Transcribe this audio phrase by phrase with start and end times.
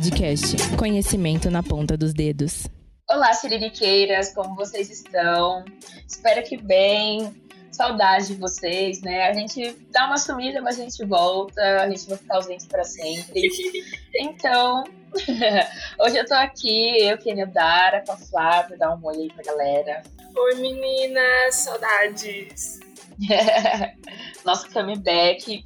[0.00, 0.56] Podcast.
[0.78, 2.66] Conhecimento na ponta dos dedos.
[3.06, 5.62] Olá, siririqueiras, como vocês estão?
[6.08, 7.30] Espero que bem.
[7.70, 9.28] Saudade de vocês, né?
[9.28, 11.60] A gente dá uma sumida, mas a gente volta.
[11.82, 13.42] A gente vai ficar ausente para sempre.
[14.14, 14.84] Então,
[16.00, 19.44] hoje eu tô aqui, eu, Kenia Dara, com a Flávia, dar um oi aí pra
[19.44, 20.02] galera.
[20.34, 22.80] Oi, meninas, saudades.
[24.44, 25.64] Nosso comeback.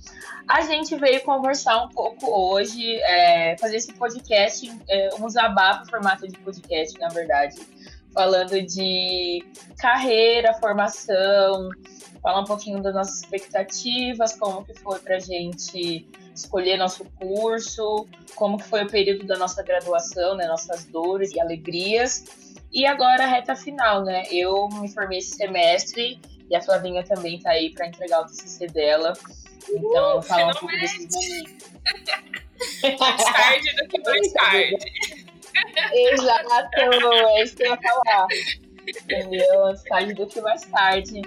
[0.48, 6.28] A gente veio conversar um pouco hoje, é, fazer esse podcast, é, um desabafo formato
[6.28, 7.56] de podcast, na verdade,
[8.12, 9.44] falando de
[9.78, 11.70] carreira, formação,
[12.22, 18.58] falar um pouquinho das nossas expectativas, como que foi pra gente escolher nosso curso, como
[18.58, 22.24] que foi o período da nossa graduação, né, nossas dores e alegrias.
[22.72, 24.24] E agora a reta final, né?
[24.32, 28.66] Eu me formei esse semestre e a Flavinha também tá aí para entregar o TCC
[28.68, 29.12] dela.
[29.68, 33.00] Então, uh, fala um pouco desses momentos.
[33.00, 34.76] mais tarde do que mais tarde.
[35.92, 38.26] Exato, é isso que eu ia falar.
[38.86, 39.60] Entendeu?
[39.60, 41.22] Mais tarde do que mais tarde.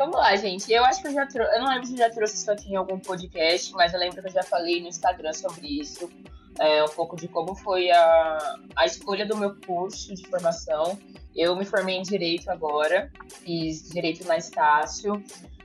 [0.00, 0.72] Vamos lá, gente.
[0.72, 1.54] Eu acho que eu já trouxe.
[1.54, 4.22] Eu não lembro se eu já trouxe isso aqui em algum podcast, mas eu lembro
[4.22, 6.10] que eu já falei no Instagram sobre isso.
[6.58, 10.98] É, um pouco de como foi a, a escolha do meu curso de formação.
[11.36, 13.10] Eu me formei em Direito agora,
[13.44, 15.22] fiz Direito na Estácio.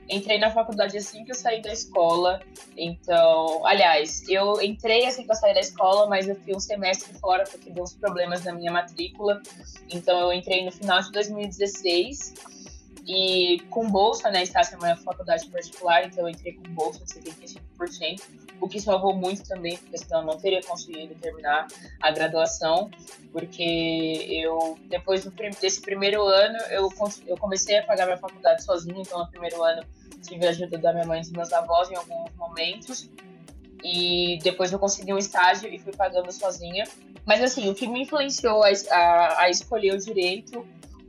[0.08, 2.40] Entrei na faculdade assim que eu saí da escola.
[2.76, 7.12] Então, aliás, eu entrei assim que eu saí da escola, mas eu fui um semestre
[7.18, 9.40] fora porque deu uns problemas na minha matrícula.
[9.90, 12.55] Então, eu entrei no final de 2016
[13.06, 14.42] e com bolsa, né?
[14.42, 18.20] Estácio é uma faculdade particular, então eu entrei com bolsa de 75%,
[18.60, 21.68] o que salvou muito também, porque senão eu não teria conseguido terminar
[22.00, 22.90] a graduação,
[23.30, 25.30] porque eu, depois do,
[25.60, 26.88] desse primeiro ano, eu,
[27.26, 29.84] eu comecei a pagar minha faculdade sozinho, então no primeiro ano
[30.26, 33.08] tive a ajuda da minha mãe e dos meus avós em alguns momentos,
[33.84, 36.84] e depois eu consegui um estágio e fui pagando sozinha.
[37.24, 40.66] Mas assim, o que me influenciou a, a, a escolher o direito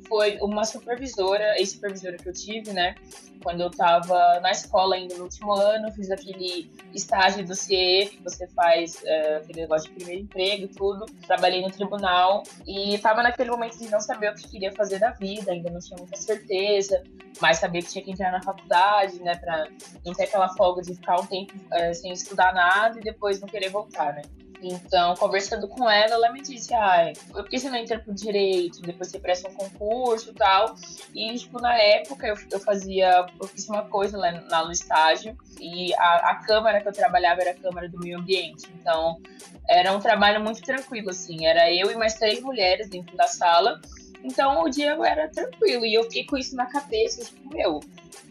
[0.07, 2.95] foi uma supervisora, ex-supervisora que eu tive, né?
[3.44, 8.23] Quando eu estava na escola ainda no último ano, fiz aquele estágio do CIE, que
[8.23, 11.06] você faz é, aquele negócio de primeiro emprego e tudo.
[11.25, 15.12] Trabalhei no tribunal e estava naquele momento de não saber o que queria fazer da
[15.12, 17.03] vida, ainda não tinha muita certeza,
[17.39, 19.35] mas sabia que tinha que entrar na faculdade, né?
[19.35, 19.68] Pra
[20.06, 23.47] não ter aquela folga de ficar um tempo é, sem estudar nada e depois não
[23.47, 24.24] querer voltar, né?
[24.62, 28.81] Então, conversando com ela, ela me disse, ai, por que você não entra pro direito?
[28.81, 30.75] Depois você presta um concurso e tal.
[31.13, 35.38] E, tipo, na época eu, eu fazia pouquíssima coisa lá, lá no estágio.
[35.59, 38.68] E a, a Câmara que eu trabalhava era a Câmara do Meio Ambiente.
[38.79, 39.22] Então,
[39.69, 41.45] era um trabalho muito tranquilo, assim.
[41.45, 43.79] Era eu e mais três mulheres dentro da sala.
[44.24, 45.85] Então, o dia era tranquilo.
[45.85, 47.79] E eu fiquei com isso na cabeça, tipo, meu,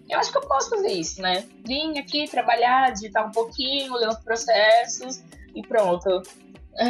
[0.08, 1.44] eu acho que eu posso fazer isso, né?
[1.64, 5.22] Vim aqui trabalhar, digitar um pouquinho, ler os processos
[5.56, 6.22] e pronto.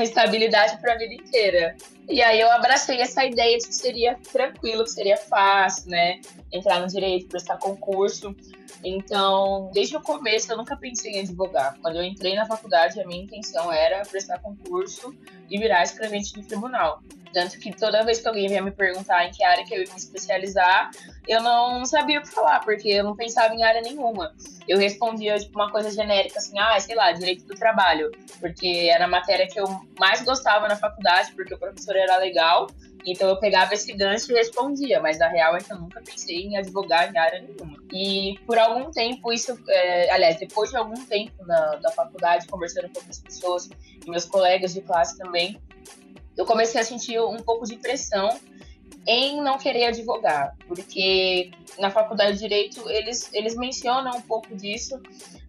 [0.03, 1.77] Estabilidade para a vida inteira.
[2.09, 6.21] E aí eu abracei essa ideia de que seria tranquilo, que seria fácil, né?
[6.53, 8.34] Entrar no direito, prestar concurso.
[8.84, 11.77] Então, desde o começo, eu nunca pensei em advogar.
[11.81, 15.15] Quando eu entrei na faculdade, a minha intenção era prestar concurso
[15.50, 17.03] e virar escrevente de tribunal.
[17.32, 19.91] Tanto que toda vez que alguém vinha me perguntar em que área que eu ia
[19.91, 20.91] me especializar,
[21.28, 24.34] eu não sabia o que falar, porque eu não pensava em área nenhuma.
[24.66, 28.10] Eu respondia tipo, uma coisa genérica, assim, ah, sei lá, direito do trabalho,
[28.41, 29.66] porque era a matéria que eu
[29.98, 32.69] mais gostava na faculdade, porque o professor era legal,
[33.12, 36.42] então eu pegava esse gancho e respondia, mas na real é que eu nunca pensei
[36.42, 37.78] em advogar em área nenhuma.
[37.92, 42.88] E por algum tempo, isso, é, aliás, depois de algum tempo na, da faculdade, conversando
[42.91, 43.68] com outras pessoas
[44.04, 45.60] e meus colegas de classe também,
[46.36, 48.38] eu comecei a sentir um pouco de pressão
[49.06, 55.00] em não querer advogar, porque na faculdade de Direito eles, eles mencionam um pouco disso,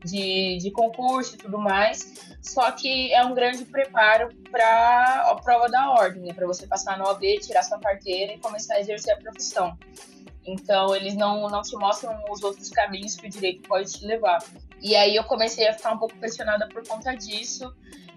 [0.06, 5.68] de, de concurso e tudo mais, só que é um grande preparo para a prova
[5.68, 6.33] da ordem, né?
[6.33, 9.77] para você passar no OAB, tirar sua carteira e começar a exercer a profissão.
[10.45, 14.42] Então, eles não, não te mostram os outros caminhos que o direito pode te levar.
[14.81, 17.74] E aí eu comecei a ficar um pouco pressionada por conta disso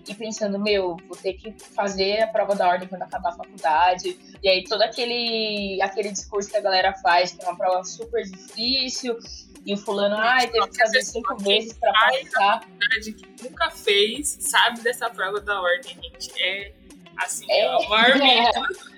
[0.08, 4.18] e pensando, meu, vou ter que fazer a prova da ordem quando acabar a faculdade.
[4.42, 8.22] E aí todo aquele, aquele discurso que a galera faz, que é uma prova super
[8.24, 9.18] difícil,
[9.64, 12.60] e o fulano, ai, teve que fazer cinco vezes para passar.
[13.02, 16.32] Que nunca fez, sabe dessa prova da ordem, gente.
[16.42, 16.72] É
[17.18, 18.90] assim, é, é o maior mito.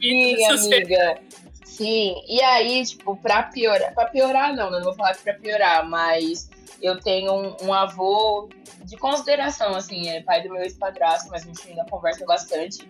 [0.00, 1.20] Sim, amiga.
[1.64, 4.78] Sim, e aí, tipo, pra piorar, pra piorar não, né?
[4.78, 8.48] não vou falar que pra piorar, mas eu tenho um, um, avô
[8.84, 12.88] de consideração, assim, é pai do meu ex-padrasto, mas a gente ainda conversa bastante.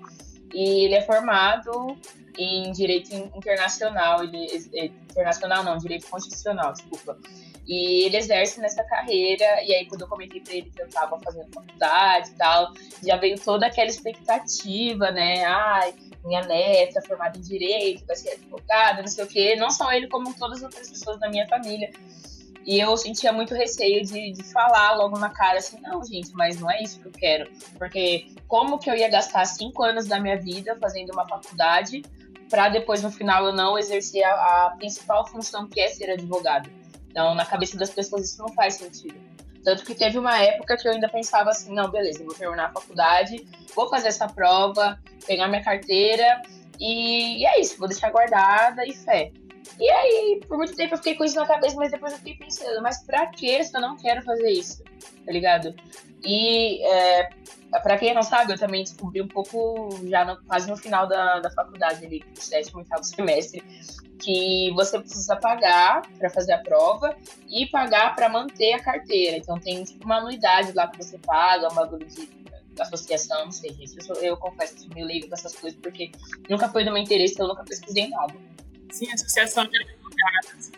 [0.52, 1.96] E ele é formado
[2.38, 4.46] em direito internacional, ele,
[5.10, 7.18] internacional não, direito constitucional, desculpa.
[7.66, 11.18] E ele exerce nessa carreira, e aí quando eu comentei pra ele que eu tava
[11.20, 12.72] fazendo faculdade e tal,
[13.04, 15.44] já veio toda aquela expectativa, né?
[15.44, 15.94] Ai,
[16.24, 19.56] minha neta formada em direito, vai ser advogada, não sei o quê.
[19.56, 21.90] Não só ele, como todas as outras pessoas da minha família.
[22.68, 26.60] E eu sentia muito receio de, de falar logo na cara assim, não, gente, mas
[26.60, 27.50] não é isso que eu quero.
[27.78, 32.02] Porque como que eu ia gastar cinco anos da minha vida fazendo uma faculdade
[32.50, 34.32] para depois no final eu não exercer a,
[34.66, 36.68] a principal função que é ser advogado?
[37.10, 39.18] Então, na cabeça das pessoas isso não faz sentido.
[39.64, 42.72] Tanto que teve uma época que eu ainda pensava assim, não, beleza, vou terminar a
[42.72, 46.42] faculdade, vou fazer essa prova, pegar minha carteira
[46.78, 49.32] e, e é isso, vou deixar guardada e fé.
[49.78, 52.36] E aí, por muito tempo eu fiquei com isso na cabeça, mas depois eu fiquei
[52.36, 54.82] pensando, mas pra que se eu não quero fazer isso?
[55.24, 55.74] Tá ligado?
[56.24, 57.30] E é,
[57.82, 61.40] pra quem não sabe, eu também descobri um pouco já no, quase no final da,
[61.40, 63.62] da faculdade, ali, no sétimo, oitavo semestre,
[64.18, 67.16] que você precisa pagar para fazer a prova
[67.48, 69.36] e pagar para manter a carteira.
[69.36, 72.28] Então tem tipo, uma anuidade lá que você paga, um bagulho de
[72.80, 73.96] associação, não sei, gente.
[73.96, 76.10] Eu, sou, eu confesso que sou meio leigo com essas coisas, porque
[76.48, 78.34] nunca foi do meu interesse, então eu nunca pesquisei nada.
[78.90, 80.72] Sim, associação de advogados.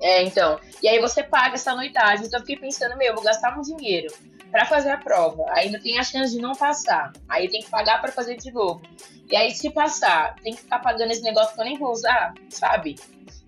[0.00, 0.60] É, então.
[0.82, 2.26] E aí você paga essa anuidade.
[2.26, 4.12] Então eu fiquei pensando, meu, eu vou gastar um dinheiro
[4.50, 5.44] para fazer a prova.
[5.50, 7.12] Ainda tem a chance de não passar.
[7.28, 8.82] Aí tem que pagar para fazer de novo.
[9.30, 12.32] E aí, se passar, tem que ficar pagando esse negócio que eu nem vou usar,
[12.48, 12.94] sabe?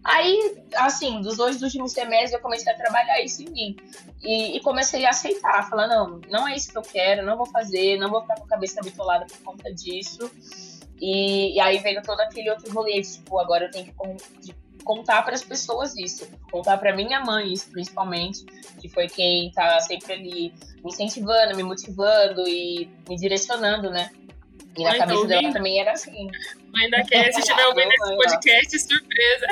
[0.03, 3.77] Aí, assim, dos dois últimos semestres, eu comecei a trabalhar isso em mim.
[4.23, 7.47] E, e, comecei a aceitar, falar, não, não é isso que eu quero, não vou
[7.47, 10.31] fazer, não vou ficar com a cabeça bitolada por conta disso.
[11.01, 13.93] E, e aí veio todo aquele outro rolê, tipo, agora eu tenho que
[14.85, 18.45] contar para as pessoas isso, contar para minha mãe isso, principalmente,
[18.81, 20.53] que foi quem tá sempre ali
[20.83, 24.11] me incentivando, me motivando e me direcionando, né?
[24.77, 26.29] E na cabeça dela também era assim.
[26.73, 29.47] Mãe da Cassie, se estiver ouvindo esse podcast, surpresa.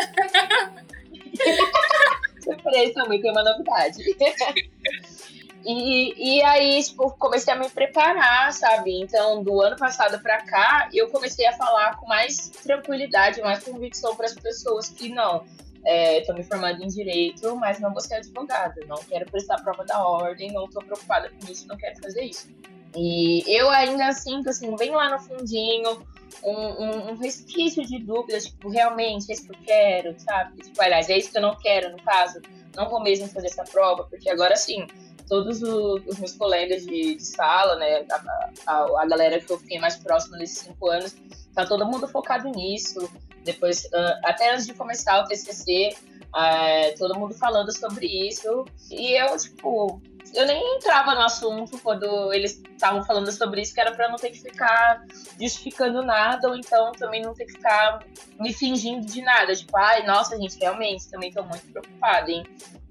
[2.41, 4.03] surpresa, mãe, tem uma novidade.
[5.69, 9.01] E, e aí, tipo, comecei a me preparar, sabe?
[9.01, 14.15] Então, do ano passado para cá, eu comecei a falar com mais tranquilidade, mais convicção
[14.15, 15.45] para as pessoas que não.
[15.85, 18.81] Estou é, me formando em direito, mas não vou ser advogada.
[18.87, 22.49] Não quero prestar prova da ordem, não estou preocupada com isso, não quero fazer isso.
[22.95, 26.01] E eu ainda sinto, assim, bem lá no fundinho,
[26.45, 30.63] um, um, um, resquício de dúvida, tipo, realmente é isso que eu quero, sabe?
[30.63, 32.41] Tipo, aliás, é isso que eu não quero, no caso.
[32.77, 34.87] Não vou mesmo fazer essa prova, porque agora, sim,
[35.29, 39.79] todos os, meus colegas de, de sala, né, a, a, a, galera que eu fiquei
[39.79, 41.15] mais próxima nesses cinco anos,
[41.55, 43.09] tá todo mundo focado nisso.
[43.45, 45.97] Depois, uh, até antes de começar o TCC,
[46.37, 48.65] é, todo mundo falando sobre isso.
[48.91, 50.03] E eu, tipo,
[50.35, 54.17] eu nem entrava no assunto quando eles estavam falando sobre isso, que era para não
[54.17, 55.05] ter que ficar
[55.41, 58.01] justificando nada, ou então também não ter que ficar
[58.39, 59.55] me fingindo de nada.
[59.55, 62.45] Tipo, ai, nossa, gente, realmente, também tô muito preocupada, hein?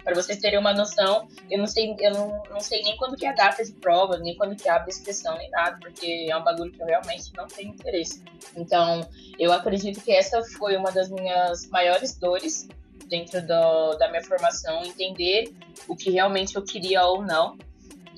[0.06, 3.26] Para vocês terem uma noção, eu não sei, eu não, não sei nem quando que
[3.26, 6.38] é a data de prova, nem quando que abre a inscrição, nem nada, porque é
[6.38, 8.24] um bagulho que eu realmente não tenho interesse.
[8.56, 12.68] Então, eu acredito que essa foi uma das minhas maiores dores
[13.08, 15.52] dentro do, da minha formação, entender
[15.88, 17.58] o que realmente eu queria ou não.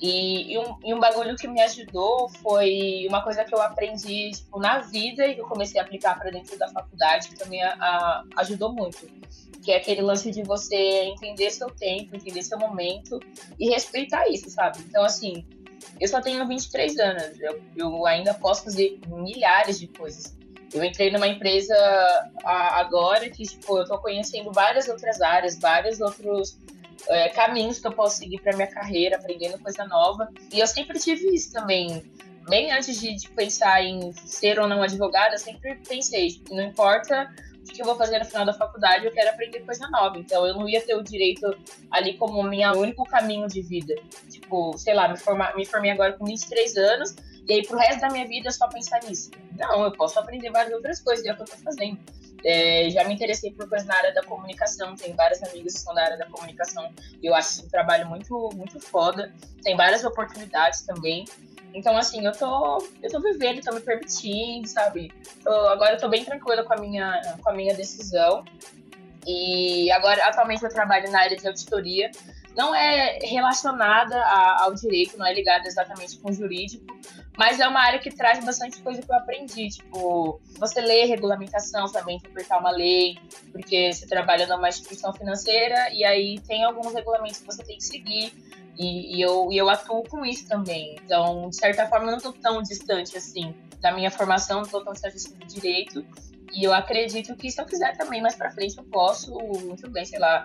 [0.00, 4.30] E, e, um, e um bagulho que me ajudou foi uma coisa que eu aprendi
[4.30, 7.62] tipo, na vida e que eu comecei a aplicar para dentro da faculdade, que também
[7.62, 9.08] a, a, ajudou muito.
[9.62, 13.18] Que é aquele lance de você entender seu tempo, entender seu momento
[13.58, 14.78] e respeitar isso, sabe?
[14.88, 15.44] Então, assim,
[16.00, 20.36] eu só tenho 23 anos, eu, eu ainda posso fazer milhares de coisas.
[20.72, 21.74] Eu entrei numa empresa
[22.44, 26.58] agora que, tipo, eu tô conhecendo várias outras áreas, vários outros
[27.08, 30.28] é, caminhos que eu posso seguir para minha carreira, aprendendo coisa nova.
[30.52, 32.02] E eu sempre tive isso também.
[32.48, 36.64] Bem antes de, de pensar em ser ou não advogada, eu sempre pensei, tipo, não
[36.64, 37.28] importa
[37.70, 40.18] o que eu vou fazer no final da faculdade, eu quero aprender coisa nova.
[40.18, 41.46] Então eu não ia ter o direito
[41.90, 43.94] ali como meu único caminho de vida.
[44.30, 47.14] Tipo, sei lá, me, formar, me formei agora com 23 anos,
[47.46, 49.30] e aí pro resto da minha vida eu só pensar nisso.
[49.58, 51.98] Não, eu posso aprender várias outras coisas, e é o que eu tô fazendo.
[52.44, 55.94] É, já me interessei por coisas na área da comunicação, tem várias amigas que são
[55.94, 59.32] da área da comunicação, e eu acho um trabalho muito, muito foda.
[59.62, 61.24] Tem várias oportunidades também.
[61.74, 65.12] Então, assim, eu tô, eu tô vivendo, tô me permitindo, sabe?
[65.46, 68.44] Agora eu tô bem tranquila com a minha, com a minha decisão.
[69.26, 72.10] E agora, atualmente, eu trabalho na área de auditoria.
[72.56, 76.86] Não é relacionada a, ao direito, não é ligada exatamente com o jurídico,
[77.38, 79.68] mas é uma área que traz bastante coisa que eu aprendi.
[79.68, 83.16] Tipo, você lê regulamentação, saber interpretar uma lei,
[83.52, 87.84] porque você trabalha numa instituição financeira e aí tem alguns regulamentos que você tem que
[87.84, 88.32] seguir.
[88.76, 90.96] E, e eu, e eu atuo com isso também.
[91.04, 94.82] Então, de certa forma, eu não estou tão distante assim da minha formação, não estou
[94.82, 96.04] tão distante assim do direito.
[96.52, 100.04] E eu acredito que se eu quiser também mais pra frente, eu posso muito bem,
[100.04, 100.44] sei lá,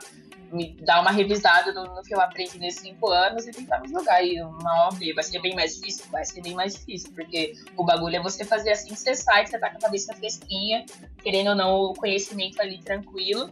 [0.53, 3.89] me dar uma revisada no, no, que eu aprendi nesses cinco anos e tentar me
[3.89, 5.13] jogar aí uma OAB.
[5.15, 6.05] Vai ser bem mais difícil?
[6.11, 9.47] Vai ser bem mais difícil, porque o bagulho é você fazer assim que você sai,
[9.47, 10.85] você tá com a cabeça fresquinha,
[11.21, 13.49] querendo ou não o conhecimento ali tranquilo,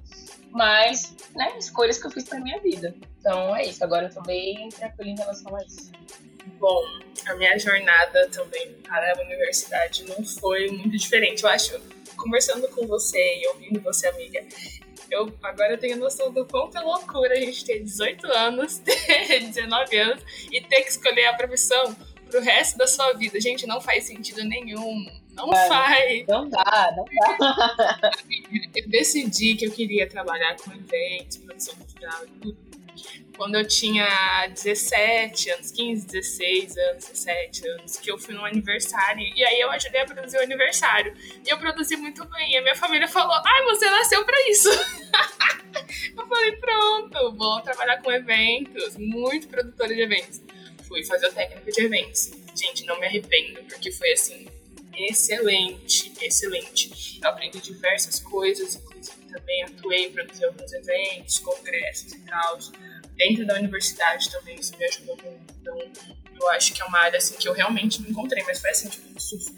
[0.52, 2.94] mas, né, escolhas que eu fiz pra minha vida.
[3.20, 5.92] Então é isso, agora eu tô bem tranquila em relação a isso.
[6.60, 6.84] Bom,
[7.28, 11.44] a minha jornada também para a universidade não foi muito diferente.
[11.44, 11.80] Eu acho,
[12.16, 14.44] conversando com você e ouvindo você, amiga,
[15.10, 19.40] eu agora eu tenho noção do quanto é loucura a gente ter 18 anos, ter
[19.40, 21.96] 19 anos e ter que escolher a profissão
[22.30, 23.40] pro resto da sua vida.
[23.40, 25.06] Gente, não faz sentido nenhum.
[25.34, 26.28] Não é, faz.
[26.28, 28.12] Não dá, não dá.
[28.76, 32.71] Eu decidi que eu queria trabalhar com eventos, produção cultural e tudo
[33.42, 34.06] quando eu tinha
[34.54, 39.20] 17 anos, 15, 16 anos, 17 anos, que eu fui no aniversário.
[39.36, 41.12] E aí eu ajudei a produzir o aniversário.
[41.44, 42.52] E eu produzi muito bem.
[42.52, 44.70] E a minha família falou: ai, você nasceu pra isso.
[46.16, 48.96] eu falei: pronto, vou trabalhar com eventos.
[48.98, 50.40] Muito produtora de eventos.
[50.88, 52.34] Fui fazer o técnico de eventos.
[52.54, 54.48] Gente, não me arrependo, porque foi assim.
[54.96, 57.20] Excelente, excelente.
[57.24, 62.60] Eu aprendi diversas coisas, inclusive também atuei em produzir alguns eventos, congressos e tal
[63.22, 65.54] dentro da universidade também isso me ajudou muito.
[65.62, 65.78] Então,
[66.42, 68.90] eu acho que é uma área assim que eu realmente me encontrei, mas foi assim,
[68.90, 69.56] tipo, um susto.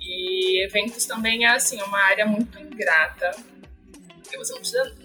[0.00, 3.32] E eventos também é assim, uma área muito ingrata,
[4.22, 4.96] porque você não precisa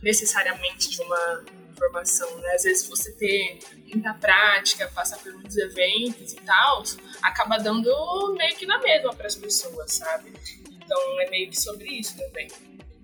[0.00, 1.44] necessariamente de uma
[1.76, 2.54] formação, né?
[2.54, 3.58] Às vezes você ter
[3.92, 6.84] muita prática, passar por muitos eventos e tal,
[7.22, 10.32] acaba dando meio que na mesma para as pessoas, sabe?
[10.70, 12.48] Então é meio que sobre isso também.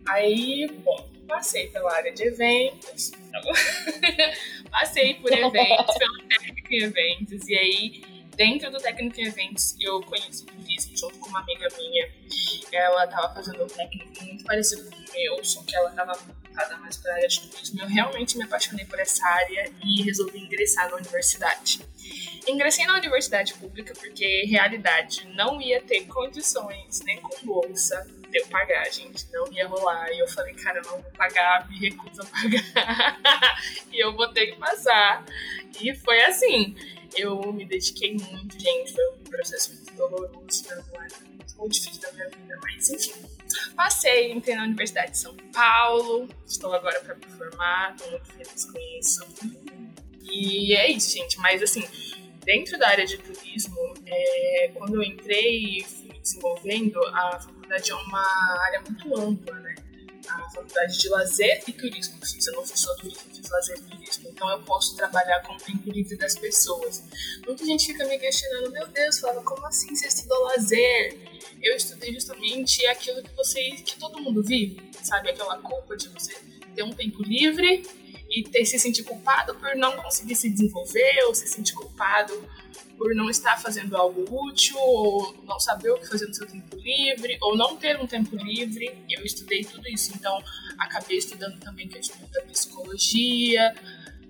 [0.08, 3.12] Aí, bom, passei pela área de eventos,
[4.70, 8.02] passei por eventos, pelo técnico em eventos, e aí,
[8.36, 10.44] dentro do técnico em eventos, eu conheci
[10.94, 12.10] junto com uma amiga minha.
[12.72, 16.76] Ela estava fazendo um técnico muito parecido com o meu, só que ela estava voltada
[16.78, 17.82] mais para a área de turismo.
[17.82, 21.80] Eu realmente me apaixonei por essa área e resolvi ingressar na universidade.
[22.46, 28.46] Ingressei na universidade pública porque, realidade, não ia ter condições nem com bolsa de eu
[28.48, 29.26] pagar, gente.
[29.32, 30.10] Não ia rolar.
[30.10, 33.20] E eu falei, cara, eu não vou pagar, me recuso a pagar.
[33.92, 35.24] e eu vou ter que passar.
[35.80, 36.74] E foi assim.
[37.14, 38.92] Eu me dediquei muito, gente.
[38.92, 43.14] Foi um processo doloroso, foi muito difícil da minha vida, mas enfim.
[43.76, 46.28] Passei, entrei na Universidade de São Paulo.
[46.46, 49.26] Estou agora para me formar, estou muito feliz com isso.
[50.22, 51.38] E é isso, gente.
[51.38, 51.84] Mas assim,
[52.44, 57.94] dentro da área de turismo, é, quando eu entrei e fui desenvolvendo, a faculdade é
[57.94, 59.71] uma área muito ampla, né?
[60.28, 62.18] A faculdade de lazer e turismo.
[62.46, 64.28] Eu não fiz só turismo, fiz lazer e turismo.
[64.28, 67.02] Então eu posso trabalhar com o tempo livre das pessoas.
[67.46, 71.18] Muita gente fica me questionando, meu Deus, Flávia, como assim você estudou lazer?
[71.62, 75.30] Eu estudei justamente aquilo que você, que todo mundo vive, sabe?
[75.30, 76.34] Aquela culpa de você
[76.74, 77.84] ter um tempo livre
[78.32, 82.32] e ter se sentir culpado por não conseguir se desenvolver, ou se sentir culpado
[82.96, 86.76] por não estar fazendo algo útil, ou não saber o que fazer no seu tempo
[86.76, 88.96] livre, ou não ter um tempo livre.
[89.10, 90.42] Eu estudei tudo isso, então
[90.78, 93.74] acabei estudando também questão da psicologia,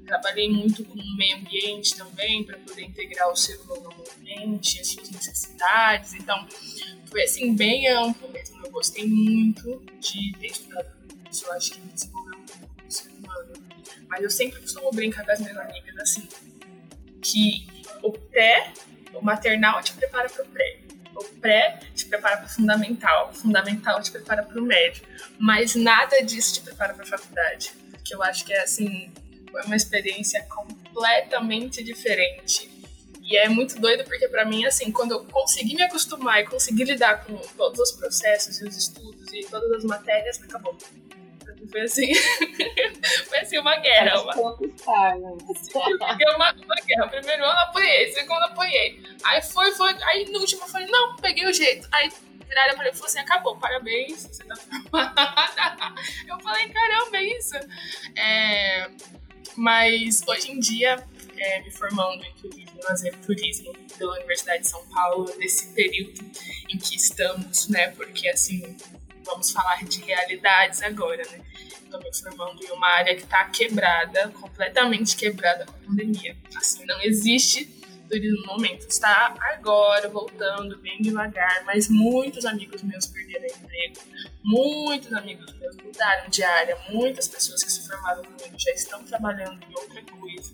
[0.06, 4.80] trabalhei muito com o meio ambiente também, para poder integrar o ser humano ao ambiente,
[4.80, 6.14] as suas necessidades.
[6.14, 6.46] Então,
[7.06, 8.64] foi assim, bem amplo mesmo.
[8.64, 10.90] Eu gostei muito de ter estudado
[11.30, 11.46] isso.
[11.46, 13.71] Eu acho que me desenvolveu muito o ser humano.
[14.12, 16.28] Mas eu sempre costumo brincar com as minhas amigas assim,
[17.22, 17.66] que
[18.02, 18.70] o pré,
[19.14, 20.80] o maternal te prepara para o pré.
[21.16, 25.02] O pré te prepara para o fundamental, o fundamental te prepara para o médio.
[25.38, 27.72] Mas nada disso te prepara para a faculdade.
[28.04, 29.10] Que eu acho que é assim,
[29.50, 32.70] foi uma experiência completamente diferente.
[33.22, 36.84] E é muito doido porque para mim assim, quando eu consegui me acostumar e consegui
[36.84, 40.76] lidar com todos os processos e os estudos e todas as matérias, acabou.
[41.70, 42.12] Foi assim,
[43.28, 44.20] foi assim uma guerra.
[44.20, 44.56] Uma, uma,
[46.52, 47.08] uma guerra.
[47.08, 49.02] Primeiro ano apoiei, segundo apoiei.
[49.24, 49.94] Aí foi, foi.
[50.04, 51.88] Aí no último eu falei, não, peguei o jeito.
[51.92, 52.10] Aí
[52.52, 55.94] viraram pra mim e falou assim: acabou, parabéns, você tá formada.
[56.28, 57.56] Eu falei, caramba, é isso.
[58.16, 58.90] É,
[59.56, 61.04] mas hoje em dia,
[61.36, 66.20] é, me formando em turismo, lazer turismo pela Universidade de São Paulo, nesse período
[66.68, 67.88] em que estamos, né?
[67.88, 68.76] Porque assim,
[69.24, 71.40] vamos falar de realidades agora, né?
[71.92, 76.34] Estou me formando em uma área que está quebrada, completamente quebrada com a pandemia.
[76.56, 77.66] Assim, não existe
[78.08, 78.88] turismo no momento.
[78.88, 84.00] Está agora voltando bem devagar, mas muitos amigos meus perderam emprego,
[84.42, 89.62] muitos amigos meus mudaram de área, muitas pessoas que se formaram comigo já estão trabalhando
[89.62, 90.50] em outra coisa.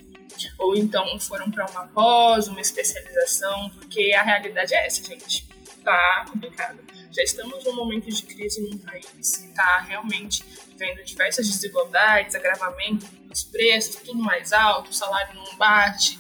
[0.59, 5.47] Ou então foram para uma pós, uma especialização, porque a realidade é essa, gente.
[5.85, 6.81] Tá complicado
[7.13, 10.45] Já estamos num momento de crise num país que está realmente
[10.79, 16.19] vivendo diversas desigualdades, agravamento dos preços, tudo mais alto, o salário não bate,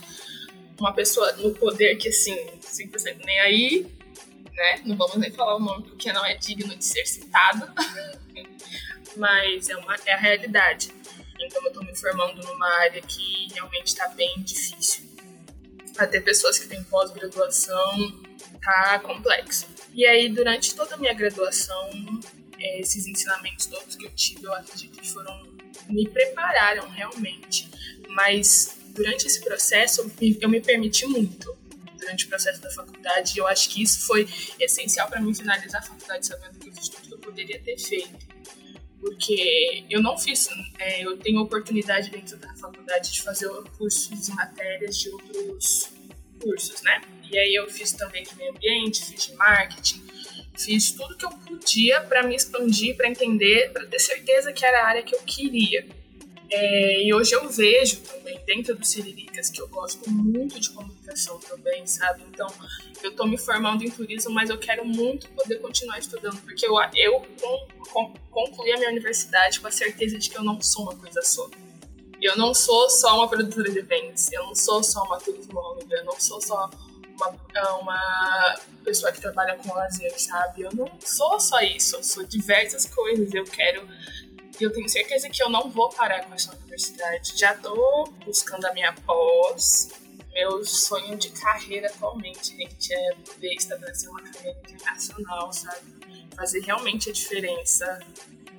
[0.78, 3.86] uma pessoa no poder que, assim, 100% nem aí,
[4.52, 4.82] né?
[4.84, 7.72] Não vamos nem falar o nome porque não é digno de ser citado,
[9.16, 10.92] mas é, uma, é a realidade.
[11.40, 15.06] Então eu estou me formando numa área que realmente está bem difícil.
[15.96, 18.22] Até pessoas que têm pós-graduação
[18.62, 19.66] tá complexo.
[19.92, 21.90] E aí, durante toda a minha graduação,
[22.58, 27.68] é, esses ensinamentos todos que eu tive, eu acredito que foram me prepararam realmente.
[28.08, 30.10] Mas durante esse processo,
[30.40, 31.56] eu me permiti muito.
[31.98, 35.84] Durante o processo da faculdade, eu acho que isso foi essencial para mim finalizar a
[35.84, 38.26] faculdade sabendo que eu fiz tudo que eu poderia ter feito.
[39.00, 40.48] Porque eu não fiz,
[40.78, 45.90] é, eu tenho oportunidade dentro da faculdade de fazer cursos e matérias de outros
[46.40, 47.00] cursos, né?
[47.30, 50.02] E aí eu fiz também de meio ambiente, fiz de marketing,
[50.58, 54.82] fiz tudo que eu podia para me expandir, para entender, para ter certeza que era
[54.82, 55.86] a área que eu queria.
[56.50, 61.38] É, e hoje eu vejo também dentro do Siriricas que eu gosto muito de comunicação
[61.40, 62.22] também, sabe?
[62.30, 62.46] Então
[63.02, 66.74] eu estou me formando em turismo, mas eu quero muito poder continuar estudando, porque eu,
[66.96, 67.26] eu
[68.30, 71.48] concluí a minha universidade com a certeza de que eu não sou uma coisa só.
[72.20, 76.04] Eu não sou só uma produtora de eventos, eu não sou só uma turismóloga, eu
[76.04, 76.68] não sou só
[77.18, 80.62] uma, uma pessoa que trabalha com lazer, sabe?
[80.62, 83.32] Eu não sou só isso, eu sou diversas coisas.
[83.34, 83.86] Eu quero.
[84.60, 87.38] Eu tenho certeza que eu não vou parar com essa universidade.
[87.38, 89.90] Já tô buscando a minha pós.
[90.32, 95.98] Meu sonho de carreira atualmente, gente, é poder estabelecer uma carreira internacional, sabe?
[96.36, 97.98] Fazer realmente a diferença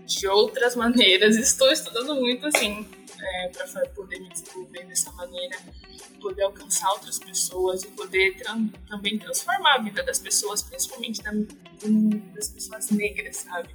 [0.05, 1.35] de outras maneiras.
[1.39, 2.85] Estou estudando muito, assim,
[3.21, 5.57] é, para poder me desenvolver dessa maneira
[6.19, 8.35] poder alcançar outras pessoas e poder
[8.87, 11.31] também transformar a vida das pessoas, principalmente da,
[12.35, 13.69] das pessoas negras, sabe?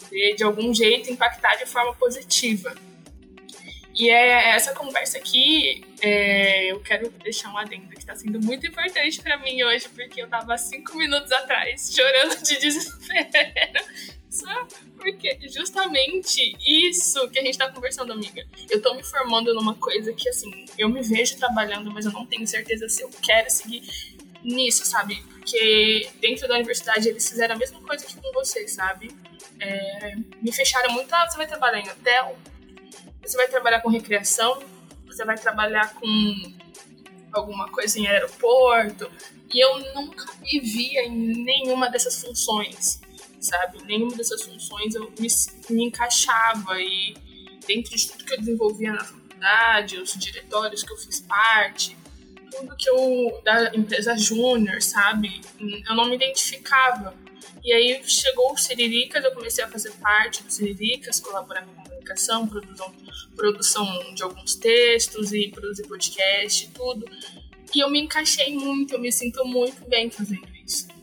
[0.00, 2.74] Poder, de algum jeito, impactar de forma positiva.
[3.94, 8.66] E é essa conversa aqui, é, eu quero deixar um adendo que está sendo muito
[8.66, 13.84] importante para mim hoje, porque eu estava cinco minutos atrás chorando de desespero
[14.34, 14.66] só
[14.96, 18.44] porque justamente isso que a gente tá conversando, amiga.
[18.68, 22.26] Eu tô me formando numa coisa que, assim, eu me vejo trabalhando, mas eu não
[22.26, 23.82] tenho certeza se eu quero seguir
[24.42, 25.22] nisso, sabe?
[25.22, 29.16] Porque dentro da universidade eles fizeram a mesma coisa que com vocês, sabe?
[29.60, 32.36] É, me fecharam muito, ah, você vai trabalhar em hotel,
[33.22, 34.60] você vai trabalhar com recreação,
[35.06, 36.52] você vai trabalhar com
[37.32, 39.08] alguma coisa em aeroporto.
[39.52, 43.00] E eu nunca me via em nenhuma dessas funções
[43.44, 43.82] sabe?
[43.84, 45.28] Nenhuma dessas funções eu me,
[45.70, 47.14] me encaixava e
[47.66, 51.96] dentro de tudo que eu desenvolvia na faculdade, os diretórios que eu fiz parte,
[52.50, 55.40] tudo que eu da empresa júnior, sabe?
[55.60, 57.14] Eu não me identificava.
[57.62, 62.46] E aí chegou o Siriricas, eu comecei a fazer parte do Siriricas, colaborar com comunicação,
[62.46, 62.94] produção,
[63.34, 67.06] produção de alguns textos e produzir podcast, tudo.
[67.74, 70.93] E eu me encaixei muito, eu me sinto muito bem fazendo isso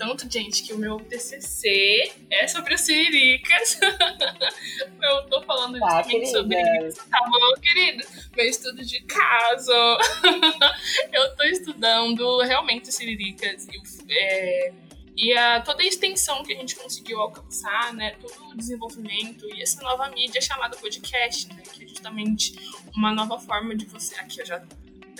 [0.00, 3.78] tanto, gente, que o meu TCC é sobre as siriricas.
[5.02, 8.02] eu tô falando tá, justamente sobre isso, tá bom, querido?
[8.34, 9.70] Meu estudo de caso.
[11.12, 13.78] eu tô estudando realmente siriricas e,
[14.10, 14.72] é,
[15.14, 18.12] e a, toda a extensão que a gente conseguiu alcançar, né?
[18.22, 21.62] Todo o desenvolvimento e essa nova mídia chamada podcast, né?
[21.74, 22.54] Que é justamente
[22.96, 24.14] uma nova forma de você.
[24.14, 24.64] Aqui eu já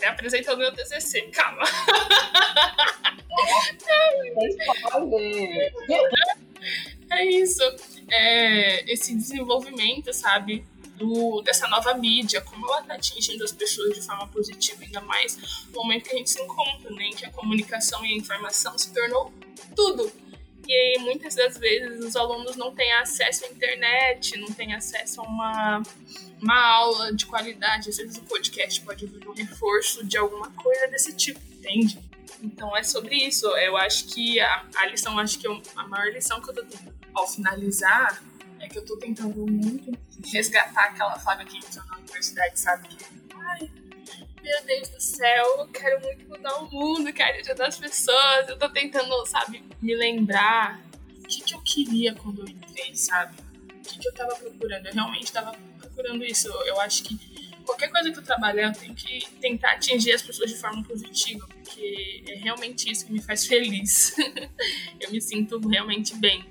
[0.07, 1.63] apresentando meu TCC, calma.
[7.11, 7.63] é isso.
[8.11, 10.65] É, esse desenvolvimento, sabe?
[10.97, 15.65] Do, dessa nova mídia, como ela está atingindo as pessoas de forma positiva, ainda mais
[15.73, 18.77] no momento que a gente se encontra, né, em que a comunicação e a informação
[18.77, 19.33] se tornou
[19.75, 20.13] tudo.
[20.69, 25.25] E muitas das vezes os alunos não têm acesso à internet, não têm acesso a
[25.25, 25.83] uma,
[26.41, 27.91] uma aula de qualidade.
[27.91, 31.99] Às vezes o podcast pode vir um reforço de alguma coisa desse tipo, entende?
[32.43, 33.47] Então é sobre isso.
[33.57, 36.65] Eu acho que a, a lição, acho que eu, a maior lição que eu tô
[36.65, 38.23] tendo ao finalizar
[38.61, 39.93] é que eu tô tentando muito
[40.33, 42.89] resgatar aquela fala que entrou na universidade, sabe?
[42.89, 43.71] Que, ai,
[44.51, 48.49] meu Deus do céu, eu quero muito mudar o mundo, quero ajudar as pessoas.
[48.49, 50.81] Eu tô tentando, sabe, me lembrar
[51.19, 53.37] o que, que eu queria quando eu entrei, sabe?
[53.73, 54.87] O que, que eu tava procurando.
[54.87, 56.49] Eu realmente tava procurando isso.
[56.67, 57.17] Eu acho que
[57.65, 61.47] qualquer coisa que eu trabalhar, eu tenho que tentar atingir as pessoas de forma positiva,
[61.47, 64.17] porque é realmente isso que me faz feliz.
[64.99, 66.45] eu me sinto realmente bem,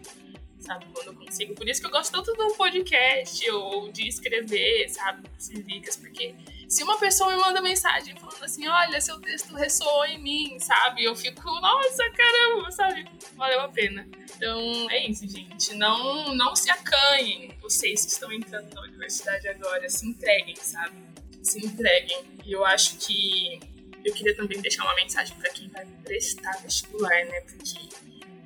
[0.57, 1.53] sabe, quando eu consigo.
[1.53, 5.23] Por isso que eu gosto tanto do podcast ou de escrever, sabe,
[5.65, 6.33] dicas, porque
[6.69, 11.03] se uma pessoa me manda mensagem falando assim, olha, seu texto ressoou em mim, sabe?
[11.03, 13.09] Eu fico, nossa, caramba, sabe?
[13.35, 14.07] Valeu a pena.
[14.35, 15.73] Então, é isso, gente.
[15.73, 19.89] Não, não se acanhem, vocês que estão entrando na universidade agora.
[19.89, 20.95] Se entreguem, sabe?
[21.41, 22.23] Se entreguem.
[22.45, 23.59] E eu acho que
[24.05, 27.41] eu queria também deixar uma mensagem para quem vai prestar vestibular, né?
[27.41, 27.89] Porque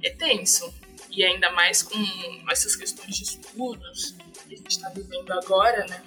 [0.02, 0.74] é tenso.
[1.12, 2.00] E ainda mais com
[2.50, 4.16] essas questões de estudos
[4.48, 6.02] que a gente está vivendo agora, né?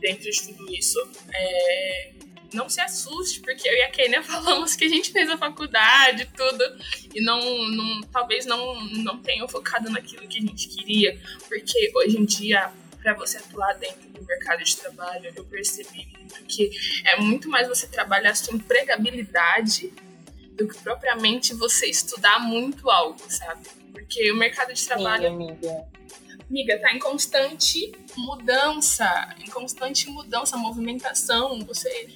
[0.00, 0.98] Dentro de tudo isso,
[1.32, 2.12] é...
[2.52, 6.28] não se assuste, porque eu e a Kenia falamos que a gente fez a faculdade
[6.36, 6.64] tudo,
[7.14, 12.18] e não, não talvez não, não tenham focado naquilo que a gente queria, porque hoje
[12.18, 12.70] em dia,
[13.02, 16.70] para você atuar dentro do mercado de trabalho, eu percebi muito que
[17.04, 19.92] é muito mais você trabalhar a sua empregabilidade
[20.52, 23.66] do que propriamente você estudar muito algo, sabe?
[23.92, 25.28] Porque o mercado de trabalho.
[25.28, 25.99] Sim, amiga.
[26.50, 29.06] Amiga, tá em constante mudança,
[29.38, 31.60] em constante mudança, movimentação.
[31.60, 32.08] Você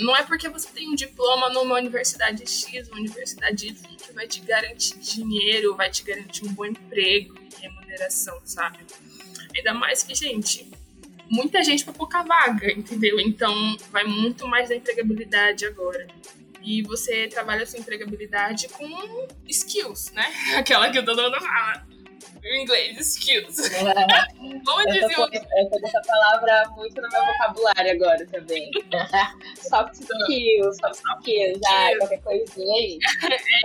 [0.00, 4.26] não é porque você tem um diploma numa universidade X, uma universidade Y, que vai
[4.26, 8.78] te garantir dinheiro, vai te garantir um bom emprego, remuneração, sabe?
[9.54, 10.66] Ainda mais que, gente,
[11.28, 13.20] muita gente para pouca vaga, entendeu?
[13.20, 16.06] Então vai muito mais da empregabilidade agora.
[16.62, 20.26] E você trabalha a sua empregabilidade com skills, né?
[20.56, 21.87] Aquela que o mundo fala.
[22.44, 23.58] Em inglês, skills.
[23.78, 24.60] É.
[24.64, 28.70] Como eu, tô, eu tô com essa palavra muito no meu vocabulário agora também.
[29.68, 32.98] soft skills, soft skills, ah, qualquer coisinha aí.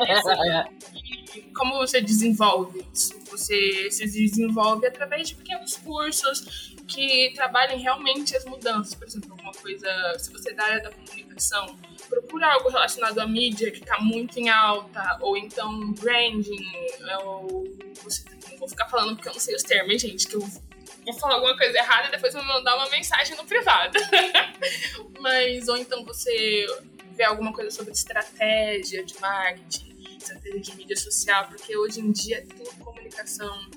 [0.07, 1.12] É isso.
[1.55, 3.19] Como você desenvolve isso?
[3.31, 8.93] Você se desenvolve através de pequenos cursos que trabalhem realmente as mudanças.
[8.93, 9.87] Por exemplo, alguma coisa,
[10.19, 11.77] se você é da área da comunicação,
[12.09, 16.71] procura algo relacionado à mídia que está muito em alta, ou então branding,
[17.23, 17.63] ou
[18.51, 21.35] não vou ficar falando porque eu não sei os termos, gente, que eu vou falar
[21.35, 23.97] alguma coisa errada e depois vou mandar uma mensagem no privado.
[25.19, 26.65] Mas, ou então você
[27.15, 29.92] vê alguma coisa sobre estratégia de marketing,
[30.23, 33.69] estratégia de mídia social, porque hoje em dia é tudo comunicação,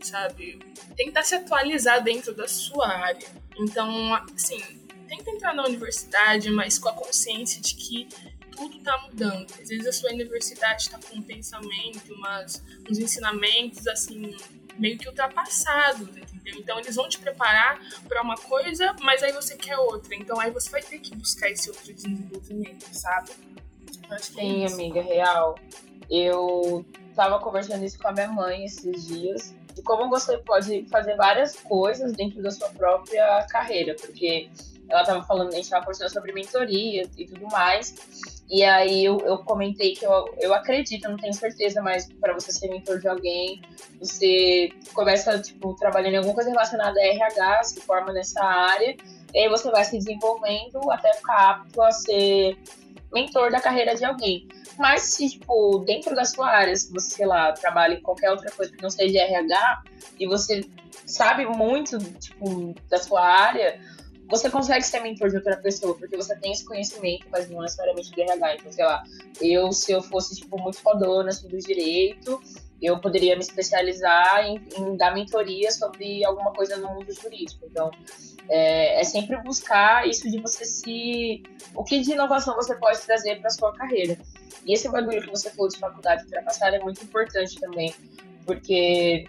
[0.00, 0.58] sabe?
[0.96, 3.28] Tentar se atualizar dentro da sua área.
[3.58, 4.60] Então, assim,
[5.08, 8.08] tenta entrar na universidade, mas com a consciência de que
[8.50, 9.52] tudo está mudando.
[9.60, 14.36] Às vezes a sua universidade está com um pensamento, umas, uns ensinamentos assim
[14.78, 16.54] meio que ultrapassados, entendeu?
[16.58, 20.14] Então eles vão te preparar para uma coisa, mas aí você quer outra.
[20.14, 23.30] Então aí você vai ter que buscar esse outro desenvolvimento, sabe?
[24.18, 25.56] Sim, amiga, real.
[26.10, 31.16] Eu tava conversando isso com a minha mãe esses dias de como você pode fazer
[31.16, 34.50] várias coisas dentro da sua própria carreira, porque
[34.88, 37.94] ela estava falando, a gente estava conversando sobre mentoria e tudo mais.
[38.50, 42.50] E aí eu, eu comentei que eu, eu acredito, não tenho certeza, mas para você
[42.50, 43.62] ser mentor de alguém,
[44.00, 48.96] você começa, tipo, trabalhando em alguma coisa relacionada a RH, se forma nessa área,
[49.32, 52.58] e aí você vai se desenvolvendo até ficar apto a ser
[53.12, 54.48] mentor da carreira de alguém.
[54.78, 58.50] Mas se, tipo, dentro da sua área, se você, sei lá, trabalha em qualquer outra
[58.50, 59.82] coisa que não seja RH,
[60.18, 60.64] e você
[61.06, 63.80] sabe muito, tipo, da sua área,
[64.28, 68.12] você consegue ser mentor de outra pessoa, porque você tem esse conhecimento, mas não necessariamente
[68.12, 68.56] do RH.
[68.56, 69.02] Então, sei lá,
[69.40, 72.40] eu, se eu fosse, tipo, muito fodona, assim, do direito,
[72.82, 77.66] eu poderia me especializar em, em, dar mentoria sobre alguma coisa no mundo jurídico.
[77.70, 77.90] Então,
[78.48, 81.42] é, é, sempre buscar isso de você se.
[81.74, 84.16] O que de inovação você pode trazer para sua carreira.
[84.64, 87.94] E esse bagulho que você falou de faculdade ultrapassada é muito importante também,
[88.44, 89.26] porque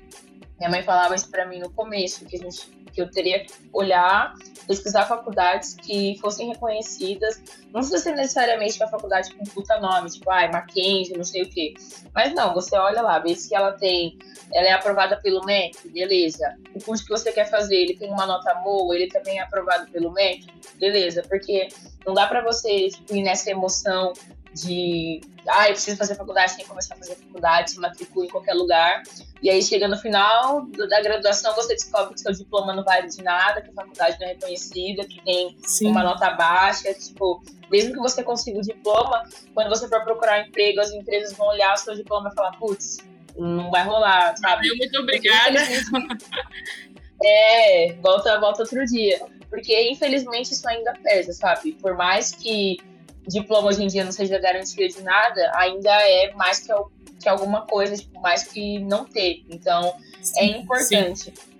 [0.62, 4.36] minha mãe falava isso para mim no começo, que gente que eu teria que olhar,
[4.68, 10.30] pesquisar faculdades que fossem reconhecidas, não precisa ser necessariamente uma faculdade com puta nome, tipo,
[10.30, 11.74] ai, ah, Mackenzie, não sei o quê.
[12.14, 14.20] Mas não, você olha lá, vê se ela tem,
[14.54, 16.56] ela é aprovada pelo MEC, beleza.
[16.76, 19.90] O curso que você quer fazer, ele tem uma nota boa, ele também é aprovado
[19.90, 20.46] pelo MEC,
[20.78, 21.24] beleza.
[21.28, 21.70] Porque
[22.06, 24.14] não dá para você tipo, ir nessa emoção
[24.54, 28.30] de ah, eu preciso fazer faculdade, tem que começar a fazer faculdade, se matricula em
[28.30, 29.04] qualquer lugar.
[29.42, 33.24] E aí chega no final da graduação, você descobre que seu diploma não vale de
[33.24, 35.88] nada, que a faculdade não é reconhecida, que tem Sim.
[35.88, 40.80] uma nota baixa, tipo, mesmo que você consiga o diploma, quando você for procurar emprego,
[40.80, 42.98] as empresas vão olhar o seu diploma e falar, putz,
[43.36, 44.68] não vai rolar, sabe?
[44.78, 45.60] Muito obrigada.
[47.24, 49.22] É, volta, volta outro dia.
[49.48, 51.74] Porque, infelizmente, isso ainda pesa, sabe?
[51.74, 52.80] Por mais que
[53.28, 56.74] diploma hoje em dia não seja garantia de nada, ainda é mais que,
[57.20, 59.44] que alguma coisa, tipo, mais que não ter.
[59.50, 61.24] Então, é sim, é importante.
[61.26, 61.52] Sim.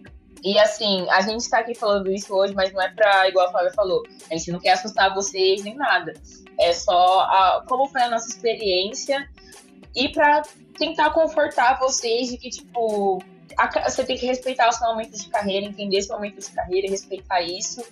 [0.44, 3.52] E assim, a gente está aqui falando isso hoje, mas não é pra, igual a
[3.52, 6.14] Flávia falou, a gente não quer assustar vocês nem nada.
[6.60, 9.30] É só a, como foi a nossa experiência
[9.96, 10.42] e para
[10.78, 13.24] tentar confortar vocês de que, tipo,
[13.56, 16.90] a, você tem que respeitar o seu momento de carreira, entender seu momento de carreira,
[16.90, 17.84] respeitar isso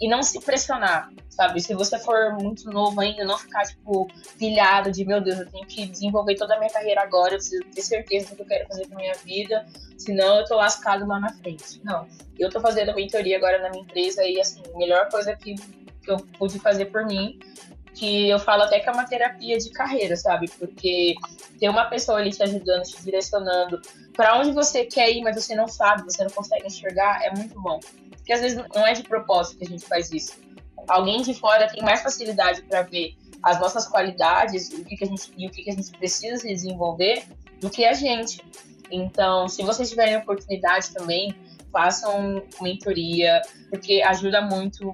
[0.00, 1.60] e não se pressionar, sabe?
[1.60, 5.66] Se você for muito novo ainda, não ficar, tipo, pilhado de, meu Deus, eu tenho
[5.66, 8.68] que desenvolver toda a minha carreira agora, eu preciso ter certeza do que eu quero
[8.68, 11.80] fazer com minha vida, senão eu tô lascado lá na frente.
[11.84, 12.06] Não.
[12.38, 16.10] Eu tô fazendo mentoria agora na minha empresa e, assim, a melhor coisa que, que
[16.10, 17.38] eu pude fazer por mim
[17.96, 20.50] que eu falo até que é uma terapia de carreira, sabe?
[20.58, 21.14] Porque
[21.58, 23.80] ter uma pessoa ali te ajudando, te direcionando
[24.12, 27.58] para onde você quer ir, mas você não sabe, você não consegue enxergar, é muito
[27.60, 27.80] bom.
[28.10, 30.34] Porque às vezes não é de propósito que a gente faz isso.
[30.86, 35.06] Alguém de fora tem mais facilidade para ver as nossas qualidades o que, que a
[35.06, 37.24] gente, e o que, que a gente precisa se desenvolver
[37.60, 38.44] do que a gente.
[38.90, 41.34] Então, se vocês tiverem oportunidade também,
[41.72, 44.92] façam mentoria, porque ajuda muito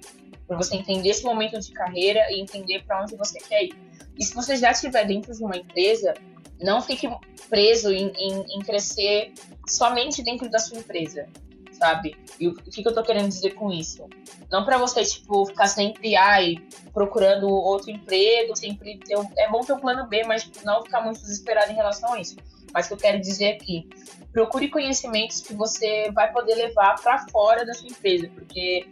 [0.53, 3.75] para você entender esse momento de carreira e entender para onde você quer ir.
[4.19, 6.13] E se você já estiver dentro de uma empresa,
[6.61, 7.09] não fique
[7.49, 9.33] preso em, em, em crescer
[9.67, 11.27] somente dentro da sua empresa
[11.73, 12.17] sabe?
[12.39, 14.07] E o que, que eu tô querendo dizer com isso?
[14.53, 16.55] Não para você, tipo, ficar sempre, ai,
[16.95, 19.19] procurando outro emprego, sempre ter.
[19.19, 19.29] Um...
[19.37, 22.37] É bom ter um plano B, mas não ficar muito desesperado em relação a isso.
[22.73, 23.89] Mas o que eu quero dizer aqui,
[24.33, 28.87] procure conhecimentos que você vai poder levar para fora da sua empresa, porque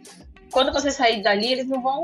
[0.51, 2.01] quando você sair dali, eles não vão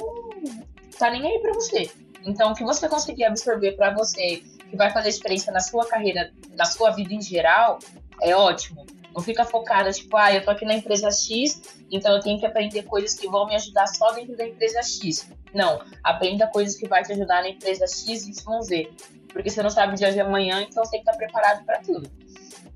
[0.89, 1.91] estar tá nem aí para você.
[2.25, 6.31] Então, o que você conseguir absorver para você, que vai fazer diferença na sua carreira,
[6.55, 7.79] na sua vida em geral,
[8.21, 8.85] é ótimo.
[9.13, 12.45] Não fica focada, tipo, ah, eu tô aqui na empresa X, então eu tenho que
[12.45, 15.29] aprender coisas que vão me ajudar só dentro da empresa X.
[15.53, 18.89] Não, aprenda coisas que vai te ajudar na empresa X, Y, Z.
[19.31, 21.79] Porque você não sabe o dia de amanhã, então você tem que estar preparado para
[21.79, 22.09] tudo.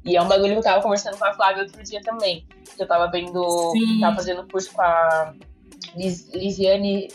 [0.04, 2.48] E é um bagulho que eu tava conversando com a Flávia outro dia também.
[2.76, 4.00] Que eu tava vendo, Sim.
[4.00, 5.34] tava fazendo curso com a
[5.96, 7.10] Lis, Lisiane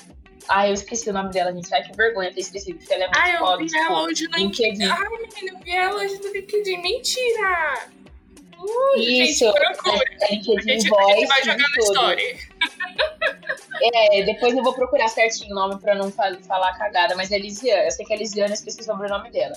[0.49, 1.73] ah, eu esqueci o nome dela, gente.
[1.75, 3.63] Ai, que vergonha ter esquecido, porque ela é muito ah, foda.
[3.63, 4.85] eu vi ela hoje no LinkedIn.
[4.85, 6.83] Ai, menina, eu vi ela hoje no LinkedIn.
[6.83, 7.91] Mentira!
[8.59, 10.05] Uh, Isso, gente, procura.
[10.29, 12.37] Gente, a gente, a gente vai jogar na história.
[13.83, 17.85] É, depois eu vou procurar certinho o nome pra não falar cagada, mas é Lisiana.
[17.85, 19.55] Eu sei que é Lisiana, eu esqueci o sobrenome dela.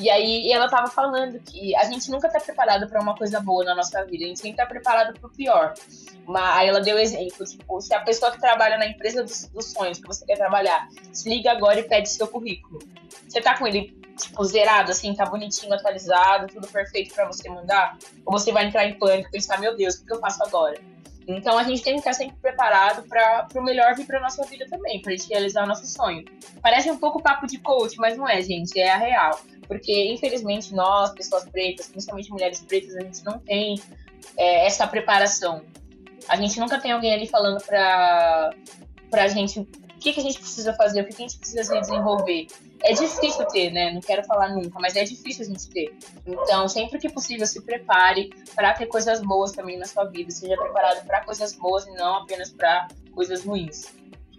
[0.00, 3.62] E aí ela tava falando que a gente nunca tá preparado para uma coisa boa
[3.64, 5.74] na nossa vida, a gente sempre tá preparado pro pior.
[6.26, 9.66] Mas aí ela deu exemplo, tipo, se a pessoa que trabalha na empresa dos, dos
[9.66, 12.78] sonhos que você quer trabalhar, se liga agora e pede seu currículo.
[13.28, 17.98] Você tá com ele tipo, zerado, assim, tá bonitinho, atualizado, tudo perfeito para você mandar?
[18.24, 20.80] Ou você vai entrar em pânico e pensar, meu Deus, o que eu faço agora?
[21.26, 24.66] Então a gente tem que estar sempre preparado para o melhor vir para nossa vida
[24.68, 26.24] também, para gente realizar o nosso sonho.
[26.62, 29.38] Parece um pouco papo de coach, mas não é, gente, é a real.
[29.70, 33.80] Porque infelizmente nós, pessoas pretas, principalmente mulheres pretas, a gente não tem
[34.36, 35.62] é, essa preparação.
[36.28, 38.50] A gente nunca tem alguém ali falando para
[39.12, 39.66] a gente o
[40.00, 42.48] que, que a gente precisa fazer, o que, que a gente precisa se desenvolver.
[42.82, 43.92] É difícil ter, né?
[43.92, 45.96] Não quero falar nunca, mas é difícil a gente ter.
[46.26, 50.32] Então, sempre que possível, se prepare para ter coisas boas também na sua vida.
[50.32, 53.86] Seja preparado para coisas boas e não apenas para coisas ruins.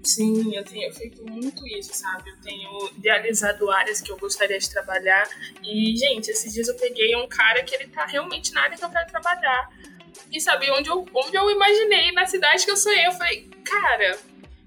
[0.03, 2.31] Sim, eu tenho feito muito isso, sabe?
[2.31, 5.29] Eu tenho idealizado áreas que eu gostaria de trabalhar.
[5.63, 8.83] E, gente, esses dias eu peguei um cara que ele tá realmente na área que
[8.83, 9.69] eu quero trabalhar.
[10.31, 14.17] E sabe, onde eu, onde eu imaginei, na cidade que eu sonhei, eu falei, cara,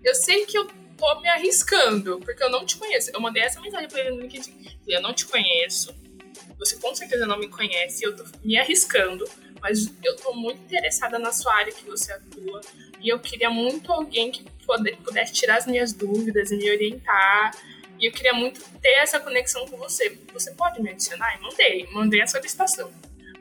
[0.03, 0.67] eu sei que eu
[0.97, 3.11] tô me arriscando, porque eu não te conheço.
[3.13, 4.79] Eu mandei essa mensagem pra ele no LinkedIn.
[4.87, 5.95] Eu não te conheço.
[6.59, 8.05] Você com certeza não me conhece.
[8.05, 9.29] Eu tô me arriscando.
[9.65, 12.61] Mas eu tô muito interessada na sua área que você atua.
[13.01, 14.45] E eu queria muito alguém que
[15.03, 17.57] pudesse tirar as minhas dúvidas e me orientar.
[17.99, 20.19] E eu queria muito ter essa conexão com você.
[20.35, 21.41] Você pode me adicionar?
[21.41, 21.89] Mandei.
[21.93, 22.93] Mandei a solicitação.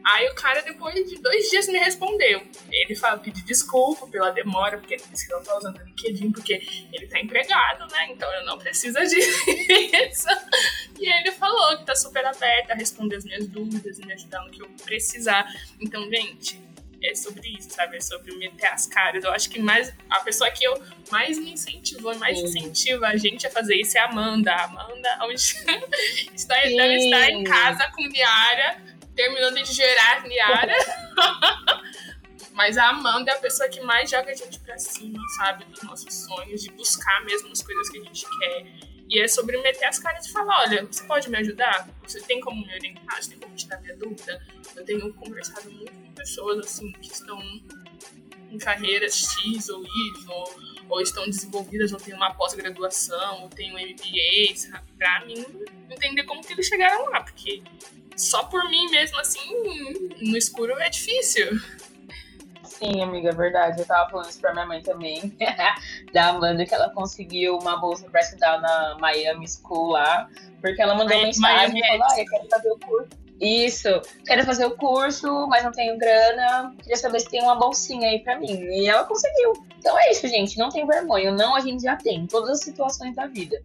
[0.06, 2.42] Aí o cara, depois de dois dias, me respondeu.
[2.70, 6.32] Ele fala, pediu desculpa pela demora, porque ele disse que não tá usando o LinkedIn,
[6.32, 6.62] porque
[6.92, 8.08] ele tá empregado, né?
[8.12, 10.28] Então ele não precisa disso.
[11.00, 14.42] E ele falou que tá super aberto a responder as minhas dúvidas e me ajudar
[14.46, 15.46] no que eu precisar.
[15.82, 16.62] Então, gente,
[17.04, 17.98] é sobre isso, sabe?
[17.98, 19.24] É sobre meter as caras.
[19.24, 23.46] Eu acho que mais a pessoa que eu mais me incentivou, mais incentiva a gente
[23.46, 24.54] a fazer isso é a Amanda.
[24.54, 25.36] A Amanda, onde
[26.34, 28.82] está, deve estar em casa com Miara
[29.16, 30.74] terminando de gerar Niara.
[32.54, 35.66] Mas a Amanda é a pessoa que mais joga a gente pra cima, sabe?
[35.66, 38.66] Dos nossos sonhos, de buscar mesmo as coisas que a gente quer.
[39.10, 41.90] E é sobre meter as caras e falar: olha, você pode me ajudar?
[42.04, 43.22] Você tem como me orientar?
[43.22, 44.42] Você tem como tirar minha dúvida?
[44.76, 47.40] Eu tenho conversado muito com pessoas assim que estão
[48.52, 49.88] em carreiras X ou Y,
[50.88, 54.92] ou, estão desenvolvidas, ou têm uma pós-graduação, ou têm um MBA, sabe?
[54.98, 55.44] Pra mim,
[55.90, 57.64] entender como que eles chegaram lá, porque
[58.16, 59.40] só por mim mesmo, assim,
[60.22, 61.60] no escuro é difícil.
[62.64, 63.80] Sim, amiga, é verdade.
[63.80, 65.36] Eu tava falando isso pra minha mãe também,
[66.12, 70.28] da Amanda, que ela conseguiu uma bolsa pra estudar na Miami School lá,
[70.60, 73.24] porque ela mandou Miami, mensagem e falou, ah, eu quero fazer o curso.
[73.42, 73.90] Isso.
[74.26, 76.74] Quero fazer o curso, mas não tenho grana.
[76.80, 78.54] Queria saber se tem uma bolsinha aí pra mim.
[78.54, 79.54] E ela conseguiu.
[79.78, 80.58] Então é isso, gente.
[80.58, 81.32] Não tem vergonha.
[81.32, 82.22] Não a gente já tem.
[82.22, 83.62] Em todas as situações da vida.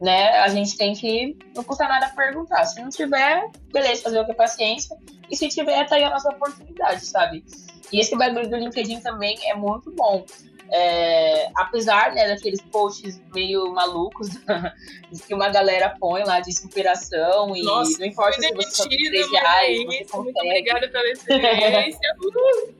[0.00, 0.30] Né?
[0.38, 1.36] A gente tem que.
[1.54, 2.64] Não custa nada perguntar.
[2.64, 4.96] Se não tiver, beleza, fazer o que é paciência.
[5.30, 7.44] E se tiver, tá aí a nossa oportunidade, sabe?
[7.92, 10.24] E esse bagulho do LinkedIn também é muito bom.
[10.70, 14.28] É, apesar né, daqueles posts meio malucos
[15.26, 18.98] que uma galera põe lá de inspiração e Nossa, não importa se você só tem
[18.98, 21.98] 3 reais, você isso, Muito obrigada pela experiência.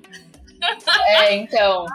[1.07, 1.87] É, então,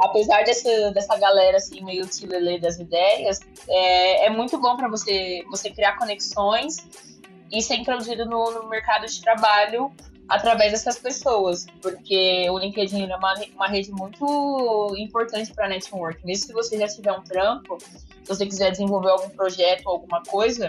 [0.00, 5.44] apesar dessa, dessa galera assim, meio tilelê das ideias, é, é muito bom para você,
[5.50, 6.86] você criar conexões
[7.52, 9.90] e ser introduzido no, no mercado de trabalho
[10.28, 16.24] através dessas pessoas, porque o LinkedIn é uma, uma rede muito importante para network.
[16.24, 20.22] Mesmo se você já tiver um trampo, se você quiser desenvolver algum projeto ou alguma
[20.24, 20.68] coisa,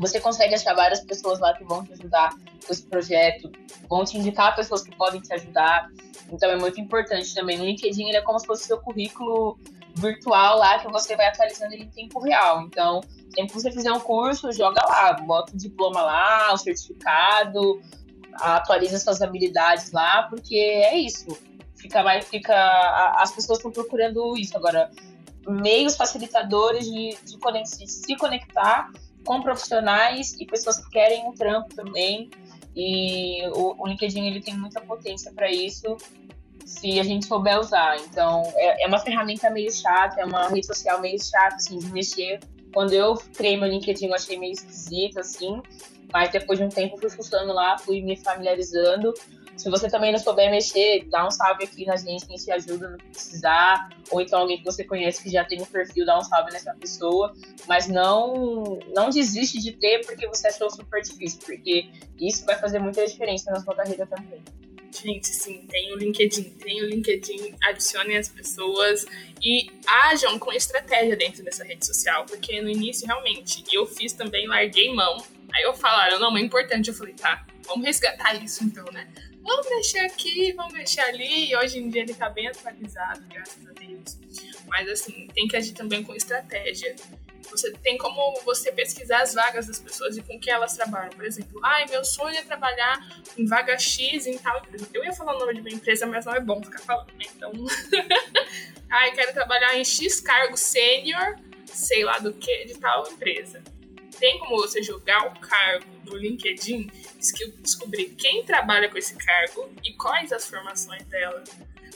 [0.00, 3.52] você consegue achar várias pessoas lá que vão te ajudar com esse projeto,
[3.88, 5.88] vão te indicar pessoas que podem te ajudar.
[6.32, 7.60] Então é muito importante também.
[7.60, 9.60] O LinkedIn é como se fosse seu currículo
[9.94, 12.62] virtual lá que você vai atualizando ele em tempo real.
[12.62, 13.00] Então,
[13.34, 17.80] sempre que você fizer um curso, joga lá, bota o diploma lá, o certificado,
[18.34, 21.26] atualiza suas habilidades lá, porque é isso.
[21.76, 22.54] Fica mais, fica.
[23.16, 24.90] As pessoas estão procurando isso agora.
[25.48, 28.92] Meios facilitadores de, de, de se conectar
[29.24, 32.30] com profissionais e pessoas que querem um trampo também.
[32.74, 35.96] E o, o LinkedIn ele tem muita potência para isso,
[36.64, 37.96] se a gente souber usar.
[37.98, 41.92] Então, é, é, uma ferramenta meio chata, é uma rede social meio chata, assim, de
[41.92, 42.40] mexer.
[42.72, 45.62] Quando eu criei meu LinkedIn, eu achei meio esquisito, assim.
[46.12, 49.14] Mas depois de um tempo fui funcionando lá, fui me familiarizando.
[49.56, 52.88] Se você também não souber mexer, dá um salve aqui na gente, quem te ajuda
[52.88, 53.90] no que precisar.
[54.10, 56.74] Ou então alguém que você conhece que já tem um perfil, dá um salve nessa
[56.74, 57.32] pessoa.
[57.68, 62.78] Mas não, não desiste de ter porque você achou super difícil, porque isso vai fazer
[62.78, 64.42] muita diferença na sua carreira também.
[64.92, 69.06] Gente, sim, tem o LinkedIn, tem o LinkedIn, adicionem as pessoas
[69.42, 69.70] e
[70.10, 74.92] ajam com estratégia dentro dessa rede social, porque no início, realmente, eu fiz também, larguei
[74.92, 75.16] mão.
[75.54, 76.88] Aí eu falaram, não, é importante.
[76.88, 79.08] Eu falei, tá, vamos resgatar isso então, né?
[79.42, 81.50] Vamos mexer aqui, vamos mexer ali.
[81.50, 84.18] E hoje em dia ele tá bem atualizado, graças a Deus.
[84.68, 86.94] Mas assim, tem que agir também com estratégia.
[87.50, 91.10] Você tem como você pesquisar as vagas das pessoas e com que elas trabalham.
[91.10, 92.98] Por exemplo, ai, meu sonho é trabalhar
[93.36, 94.88] em vaga X em tal empresa.
[94.92, 97.24] Eu ia falar o nome de uma empresa, mas não é bom ficar falando, né?
[97.36, 97.52] Então,
[98.90, 103.62] ai, quero trabalhar em X cargo sênior, sei lá do que, de tal empresa.
[104.18, 106.90] Tem como você jogar o cargo no LinkedIn,
[107.60, 111.42] descobrir quem trabalha com esse cargo e quais as formações dela.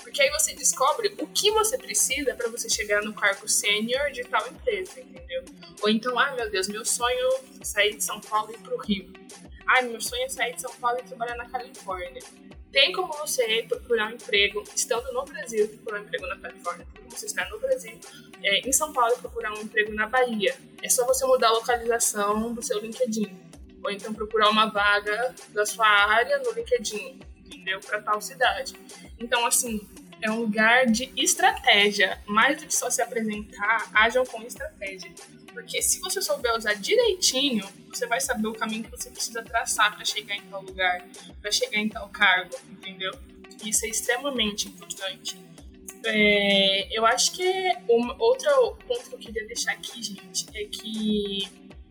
[0.07, 4.23] Porque aí você descobre o que você precisa para você chegar no cargo sênior de
[4.23, 5.45] tal empresa, entendeu?
[5.83, 7.29] Ou então, ah, meu Deus, meu sonho
[7.61, 9.13] é sair de São Paulo e ir pro Rio.
[9.67, 12.23] Ah, meu sonho é sair de São Paulo e trabalhar na Califórnia.
[12.71, 17.03] Tem como você procurar um emprego estando no Brasil, procurar um emprego na Califórnia, tem
[17.03, 17.99] como você estar no Brasil,
[18.45, 20.57] é, em São Paulo procurar um emprego na Bahia.
[20.85, 23.37] É só você mudar a localização do seu LinkedIn.
[23.83, 27.81] Ou então procurar uma vaga da sua área no LinkedIn, entendeu?
[27.81, 28.75] Para tal cidade.
[29.19, 29.81] Então, assim,
[30.21, 32.21] é um lugar de estratégia.
[32.27, 35.13] Mais do que só se apresentar, ajam com estratégia.
[35.53, 39.95] Porque se você souber usar direitinho, você vai saber o caminho que você precisa traçar
[39.95, 41.07] para chegar em tal lugar,
[41.41, 43.13] para chegar em tal cargo, entendeu?
[43.65, 45.39] Isso é extremamente importante.
[46.05, 47.73] É, eu acho que
[48.19, 51.49] outro ponto que eu queria deixar aqui, gente, é que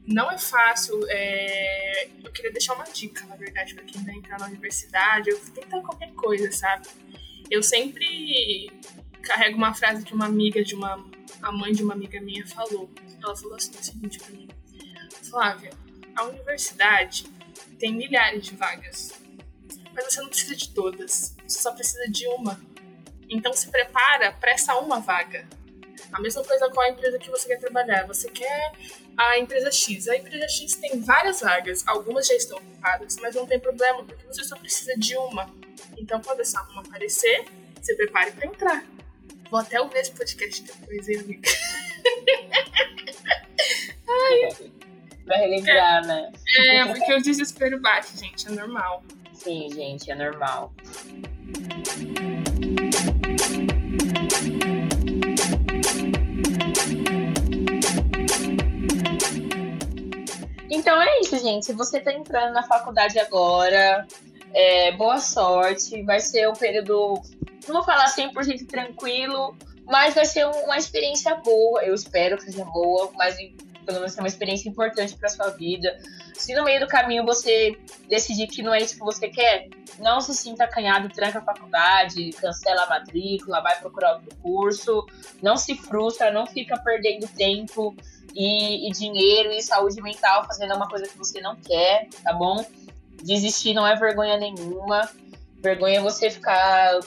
[0.07, 0.99] não é fácil.
[1.09, 5.39] É, eu queria deixar uma dica, na verdade, para quem vai entrar na universidade, ou
[5.39, 6.87] tentar qualquer coisa, sabe?
[7.49, 8.71] Eu sempre
[9.21, 11.03] carrego uma frase que uma amiga de uma.
[11.41, 12.89] A mãe de uma amiga minha falou.
[13.21, 14.47] Ela falou assim o seguinte pra mim:
[15.29, 15.71] Flávia,
[16.15, 17.25] a universidade
[17.79, 19.19] tem milhares de vagas,
[19.93, 22.59] mas você não precisa de todas, você só precisa de uma.
[23.29, 25.47] Então se prepara para essa uma vaga.
[26.11, 28.05] A mesma coisa com a empresa que você quer trabalhar.
[28.07, 28.71] Você quer
[29.17, 30.07] a empresa X.
[30.07, 34.25] A empresa X tem várias vagas, algumas já estão ocupadas, mas não tem problema, porque
[34.27, 35.53] você só precisa de uma.
[35.97, 37.45] Então, quando essa uma aparecer,
[37.81, 38.85] se prepare para entrar.
[39.49, 41.49] Vou até ouvir esse podcast depois, hein, amiga?
[44.07, 44.71] Ai.
[45.25, 46.31] Vai relembrar, é, né?
[46.57, 49.03] É, porque o desespero bate, gente, é normal.
[49.33, 50.73] Sim, gente, é normal.
[61.45, 61.65] Gente.
[61.65, 64.05] Se você está entrando na faculdade agora,
[64.53, 66.01] é, boa sorte.
[66.03, 67.21] Vai ser um período,
[67.67, 71.83] não vou falar 100% tranquilo, mas vai ser uma experiência boa.
[71.83, 73.37] Eu espero que seja boa, mas
[73.85, 75.95] pelo menos é uma experiência importante para sua vida.
[76.33, 77.77] Se no meio do caminho você
[78.09, 79.69] decidir que não é isso que você quer,
[79.99, 85.05] não se sinta acanhado, tranca a faculdade, cancela a matrícula, vai procurar outro curso,
[85.41, 87.95] não se frustra, não fica perdendo tempo
[88.35, 92.65] e, e dinheiro e saúde mental fazendo uma coisa que você não quer, tá bom?
[93.23, 95.09] Desistir não é vergonha nenhuma.
[95.61, 96.99] Vergonha é você ficar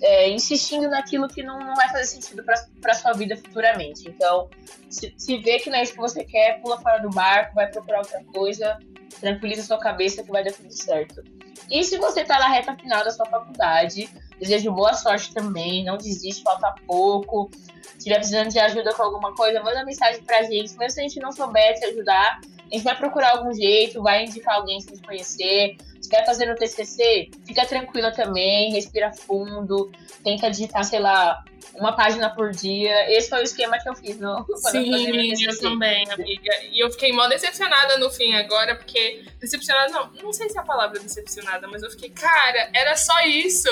[0.00, 2.42] é, insistindo naquilo que não, não vai fazer sentido
[2.80, 4.08] para sua vida futuramente.
[4.08, 4.48] Então,
[4.88, 7.70] se, se vê que não é isso que você quer, pula fora do barco, vai
[7.70, 8.78] procurar outra coisa,
[9.20, 11.22] tranquiliza sua cabeça que vai dar tudo certo.
[11.70, 14.08] E se você está na reta final da sua faculdade,
[14.38, 17.50] desejo boa sorte também, não desiste, falta pouco.
[17.82, 20.76] Se estiver precisando de ajuda com alguma coisa, manda mensagem pra gente.
[20.76, 22.40] Mesmo se a gente não souber te ajudar,
[22.70, 25.76] a gente vai procurar algum jeito, vai indicar alguém que gente conhecer.
[26.00, 29.90] Se quer fazer no TCC, fica tranquila também, respira fundo,
[30.22, 31.42] tenta digitar, sei lá,
[31.74, 33.10] uma página por dia.
[33.12, 36.50] Esse foi o esquema que eu fiz no, Sim, eu, eu também, amiga.
[36.70, 39.24] E eu fiquei mó decepcionada no fim agora, porque.
[39.40, 43.18] Decepcionada, não, não sei se é a palavra decepcionada, mas eu fiquei, cara, era só
[43.26, 43.68] isso.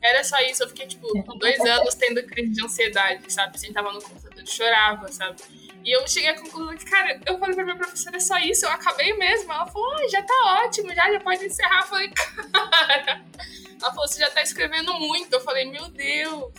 [0.00, 0.62] Era só isso.
[0.62, 1.06] Eu fiquei, tipo,
[1.38, 3.58] dois anos tendo crise de ansiedade, sabe?
[3.58, 5.36] Sentava no computador e chorava, sabe?
[5.84, 8.64] E eu cheguei à conclusão que, cara, eu falei pra minha professora, é só isso,
[8.64, 9.52] eu acabei mesmo.
[9.52, 11.80] Ela falou, oh, já tá ótimo, já, já pode encerrar.
[11.82, 12.08] Eu falei,
[12.50, 13.22] cara.
[13.82, 15.34] Ela falou, você já tá escrevendo muito.
[15.34, 16.52] Eu falei, meu Deus,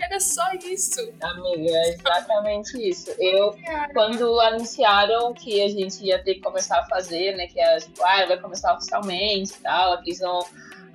[0.00, 1.00] era só isso.
[1.22, 3.14] Amiga, é exatamente isso.
[3.20, 3.54] Eu,
[3.92, 8.02] quando anunciaram que a gente ia ter que começar a fazer, né, que é, tipo,
[8.02, 10.44] ah, vai começar oficialmente e tal, aqui são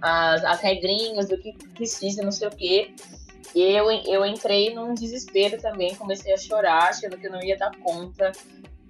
[0.01, 2.93] as, as regrinhas do que precisa, não sei o quê
[3.55, 7.75] eu, eu entrei num desespero também, comecei a chorar, achando que eu não ia dar
[7.79, 8.31] conta.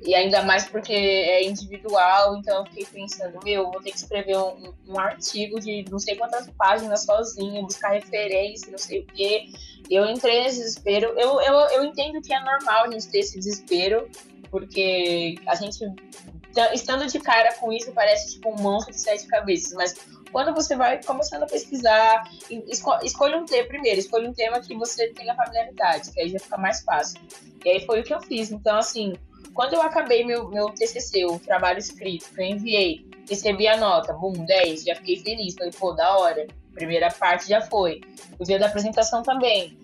[0.01, 4.37] E ainda mais porque é individual, então eu fiquei pensando, meu, vou ter que escrever
[4.37, 9.47] um, um artigo de não sei quantas páginas sozinha, buscar referência, não sei o quê.
[9.89, 11.07] Eu entrei nesse desespero.
[11.17, 14.07] Eu, eu, eu entendo que é normal a gente ter esse desespero,
[14.51, 15.79] porque a gente,
[16.73, 19.95] estando de cara com isso, parece tipo um monstro de sete cabeças, mas
[20.37, 22.29] quando você vai começando a pesquisar,
[22.67, 26.37] esco escolha um tema primeiro, escolha um tema que você tenha familiaridade, que aí já
[26.37, 27.19] fica mais fácil.
[27.65, 28.51] E aí foi o que eu fiz.
[28.51, 29.15] Então, assim,
[29.55, 34.13] quando eu acabei meu, meu TCC, o trabalho escrito, que eu enviei, recebi a nota,
[34.13, 35.55] bum, 10, já fiquei feliz.
[35.55, 36.45] Falei, pô, da hora.
[36.71, 38.01] Primeira parte já foi.
[38.37, 39.75] O dia da apresentação também.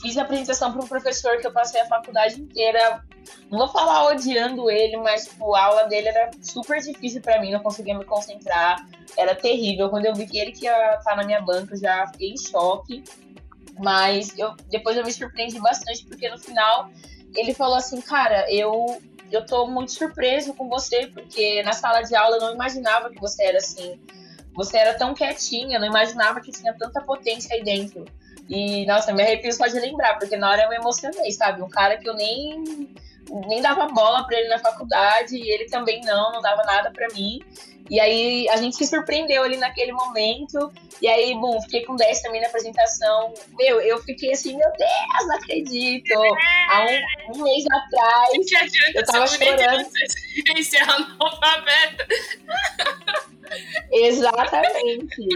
[0.00, 3.02] Fiz a apresentação para um professor que eu passei a faculdade inteira
[3.50, 7.52] não vou falar odiando ele, mas tipo, a aula dele era super difícil para mim,
[7.52, 8.86] não conseguia me concentrar,
[9.16, 9.90] era terrível.
[9.90, 13.02] Quando eu vi que ele que ia estar na minha banca, já fiquei em choque.
[13.78, 16.90] Mas eu, depois eu me surpreendi bastante, porque no final
[17.34, 19.00] ele falou assim, cara, eu,
[19.32, 23.20] eu tô muito surpreso com você, porque na sala de aula eu não imaginava que
[23.20, 23.98] você era assim.
[24.54, 28.04] Você era tão quietinha, não imaginava que tinha tanta potência aí dentro.
[28.50, 31.62] E, nossa, me arrepio só de lembrar, porque na hora eu me emocionei, sabe?
[31.62, 32.92] Um cara que eu nem
[33.46, 37.06] nem dava bola para ele na faculdade e ele também não, não dava nada para
[37.14, 37.38] mim.
[37.88, 40.72] E aí a gente se surpreendeu ali naquele momento.
[41.00, 43.34] E aí, bom, fiquei com 10 também na apresentação.
[43.56, 46.12] Meu, eu fiquei assim, meu Deus, não acredito.
[46.70, 48.30] Há um, um mês atrás,
[48.94, 49.88] eu tava chorando.
[50.56, 52.06] Você analfabeta.
[53.92, 55.28] Exatamente.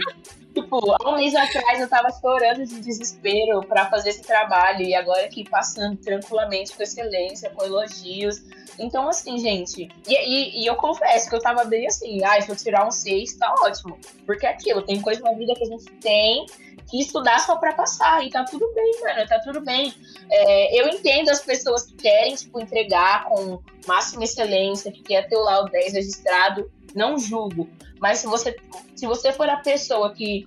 [0.55, 4.95] Tipo, há um mês atrás eu tava chorando de desespero para fazer esse trabalho e
[4.95, 8.41] agora aqui passando tranquilamente com excelência, com elogios.
[8.79, 12.49] Então, assim, gente, e, e, e eu confesso que eu tava bem assim, ah, se
[12.49, 13.99] eu tirar um 6, tá ótimo.
[14.25, 16.47] Porque é aquilo, tem coisa na vida que a gente tem
[16.89, 18.25] que estudar só para passar.
[18.25, 19.93] E tá tudo bem, mano, tá tudo bem.
[20.31, 25.37] É, eu entendo as pessoas que querem, tipo, entregar com máxima excelência, que quer ter
[25.37, 27.69] lá o 10 registrado, não julgo.
[28.05, 28.55] Mas se você,
[28.95, 30.47] se você for a pessoa que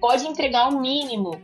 [0.00, 1.38] pode entregar o mínimo,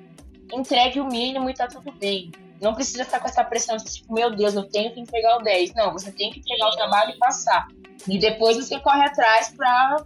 [0.51, 2.33] entregue o mínimo e tá tudo bem.
[2.59, 5.43] Não precisa ficar com essa pressão de tipo, meu Deus, eu tenho que entregar o
[5.43, 5.75] 10.
[5.75, 7.69] Não, você tem que entregar o trabalho e passar.
[8.09, 10.03] E depois você corre atrás pra,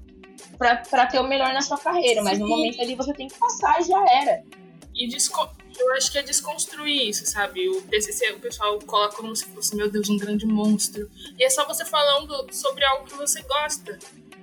[0.58, 2.24] pra, pra ter o melhor na sua carreira.
[2.24, 4.42] Mas no momento ali você tem que passar e já era.
[4.96, 5.08] E
[5.78, 7.68] eu acho que é desconstruir isso, sabe?
[7.68, 11.08] O TCC, o pessoal coloca como se fosse, meu Deus, um grande monstro.
[11.38, 13.96] E é só você falando sobre algo que você gosta.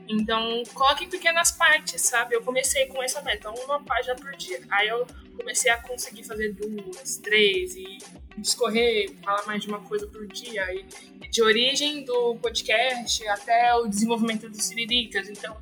[0.07, 2.35] Então, coloque em pequenas partes, sabe?
[2.35, 4.61] Eu comecei com essa meta, uma página por dia.
[4.69, 7.99] Aí eu comecei a conseguir fazer duas, três e
[8.37, 10.65] discorrer, falar mais de uma coisa por dia.
[10.73, 15.29] E de origem do podcast até o desenvolvimento dos Siriricas.
[15.29, 15.57] Então,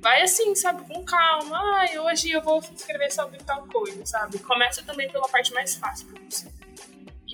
[0.00, 0.86] vai assim, sabe?
[0.86, 1.58] Com calma.
[1.78, 4.38] Ai, hoje eu vou escrever sobre tal coisa, sabe?
[4.40, 6.63] Começa também pela parte mais fácil pra você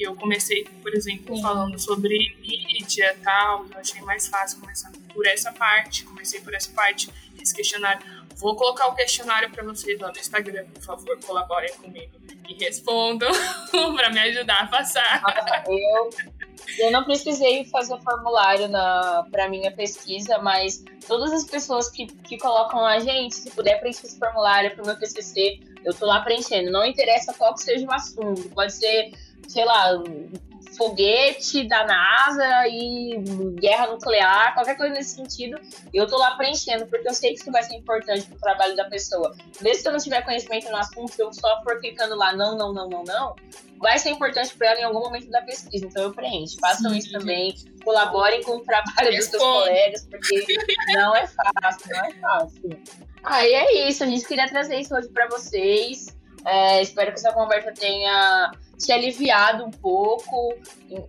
[0.00, 1.42] que eu comecei, por exemplo, Sim.
[1.42, 6.54] falando sobre mídia e tal, eu achei mais fácil começar por essa parte, comecei por
[6.54, 8.00] essa parte, esse questionário.
[8.36, 12.12] Vou colocar o questionário para vocês lá no Instagram, por favor, colaborem comigo
[12.48, 13.30] e respondam
[13.94, 15.22] para me ajudar a passar.
[15.68, 16.10] Eu,
[16.78, 18.68] Eu não precisei fazer formulário
[19.30, 24.06] para minha pesquisa, mas todas as pessoas que, que colocam lá, gente, se puder preencher
[24.06, 26.70] esse formulário para o meu TCC, eu tô lá preenchendo.
[26.70, 29.12] Não interessa qual que seja o assunto, pode ser,
[29.50, 30.00] sei lá,
[30.76, 33.18] foguete da NASA e
[33.58, 35.60] guerra nuclear, qualquer coisa nesse sentido,
[35.92, 38.84] eu tô lá preenchendo, porque eu sei que isso vai ser importante pro trabalho da
[38.84, 39.34] pessoa.
[39.60, 42.72] Mesmo se eu não tiver conhecimento no assunto, eu só for clicando lá não, não,
[42.72, 43.34] não, não, não,
[43.78, 45.84] vai ser importante para ela em algum momento da pesquisa.
[45.84, 46.56] Então eu preencho.
[46.60, 46.98] Façam Sim.
[46.98, 47.52] isso também,
[47.84, 50.44] colaborem com o trabalho dos seus colegas, porque
[50.94, 52.82] não é fácil, não é fácil.
[53.24, 56.19] Aí é isso, a gente queria trazer isso hoje para vocês.
[56.46, 60.54] É, espero que essa conversa tenha te aliviado um pouco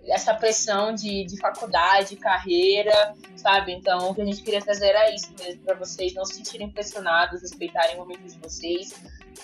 [0.07, 3.71] essa pressão de, de faculdade, carreira, sabe?
[3.71, 6.69] Então, o que a gente queria trazer era isso mesmo, para vocês não se sentirem
[6.69, 8.93] pressionados, respeitarem o momento de vocês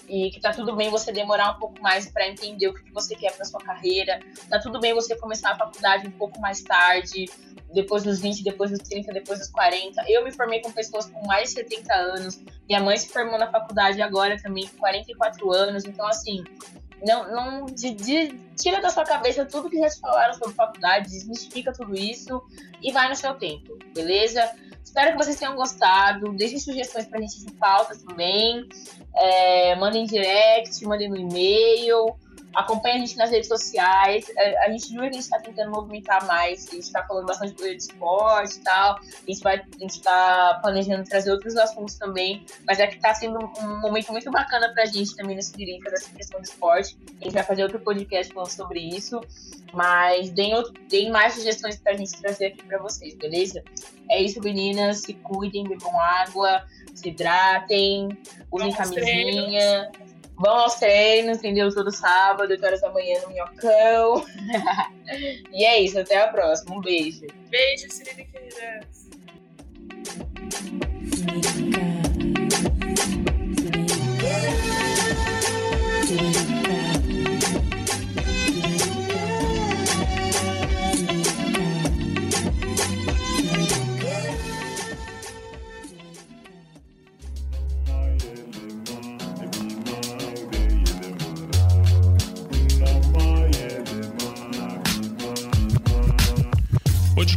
[0.07, 3.15] e que tá tudo bem você demorar um pouco mais para entender o que você
[3.15, 4.19] quer para sua carreira,
[4.49, 7.25] tá tudo bem você começar a faculdade um pouco mais tarde,
[7.73, 10.03] depois dos 20, depois dos 30, depois dos 40.
[10.07, 12.39] Eu me formei com pessoas com mais de 70 anos.
[12.67, 15.85] Minha mãe se formou na faculdade agora também com 44 anos.
[15.85, 16.43] Então, assim,
[17.05, 21.09] não, não de, de, tira da sua cabeça tudo que já te falaram sobre faculdade,
[21.09, 22.41] desmistifica tudo isso
[22.81, 24.49] e vai no seu tempo, beleza?
[24.87, 26.31] Espero que vocês tenham gostado.
[26.31, 28.67] Deixem sugestões pra gente de pautas também.
[29.13, 32.15] É, mandem direct, mandem no e-mail
[32.57, 34.25] acompanha a gente nas redes sociais.
[34.35, 37.27] A, a gente viu que a gente está tentando movimentar mais, a gente está falando
[37.27, 38.95] bastante de esporte e tal.
[38.95, 43.13] A gente vai, a gente está planejando trazer outros assuntos também, mas é que está
[43.13, 46.97] sendo um momento muito bacana para a gente também nesse direito dessa questão do esporte.
[47.21, 49.21] A gente vai fazer outro podcast falando sobre isso,
[49.71, 53.63] mas deem, outro, deem mais sugestões para a gente trazer aqui para vocês, beleza?
[54.09, 55.01] É isso, meninas.
[55.01, 56.63] Se cuidem, bebam água,
[56.95, 58.09] se hidratem,
[58.51, 59.91] usem camisinha.
[59.91, 60.06] Treinos
[60.37, 61.73] vão aos treinos, entendeu?
[61.73, 64.25] Todo sábado, 8 horas da manhã no Minhocão.
[65.51, 66.75] e é isso, até a próxima.
[66.75, 67.25] Um beijo.
[67.49, 67.87] Beijo,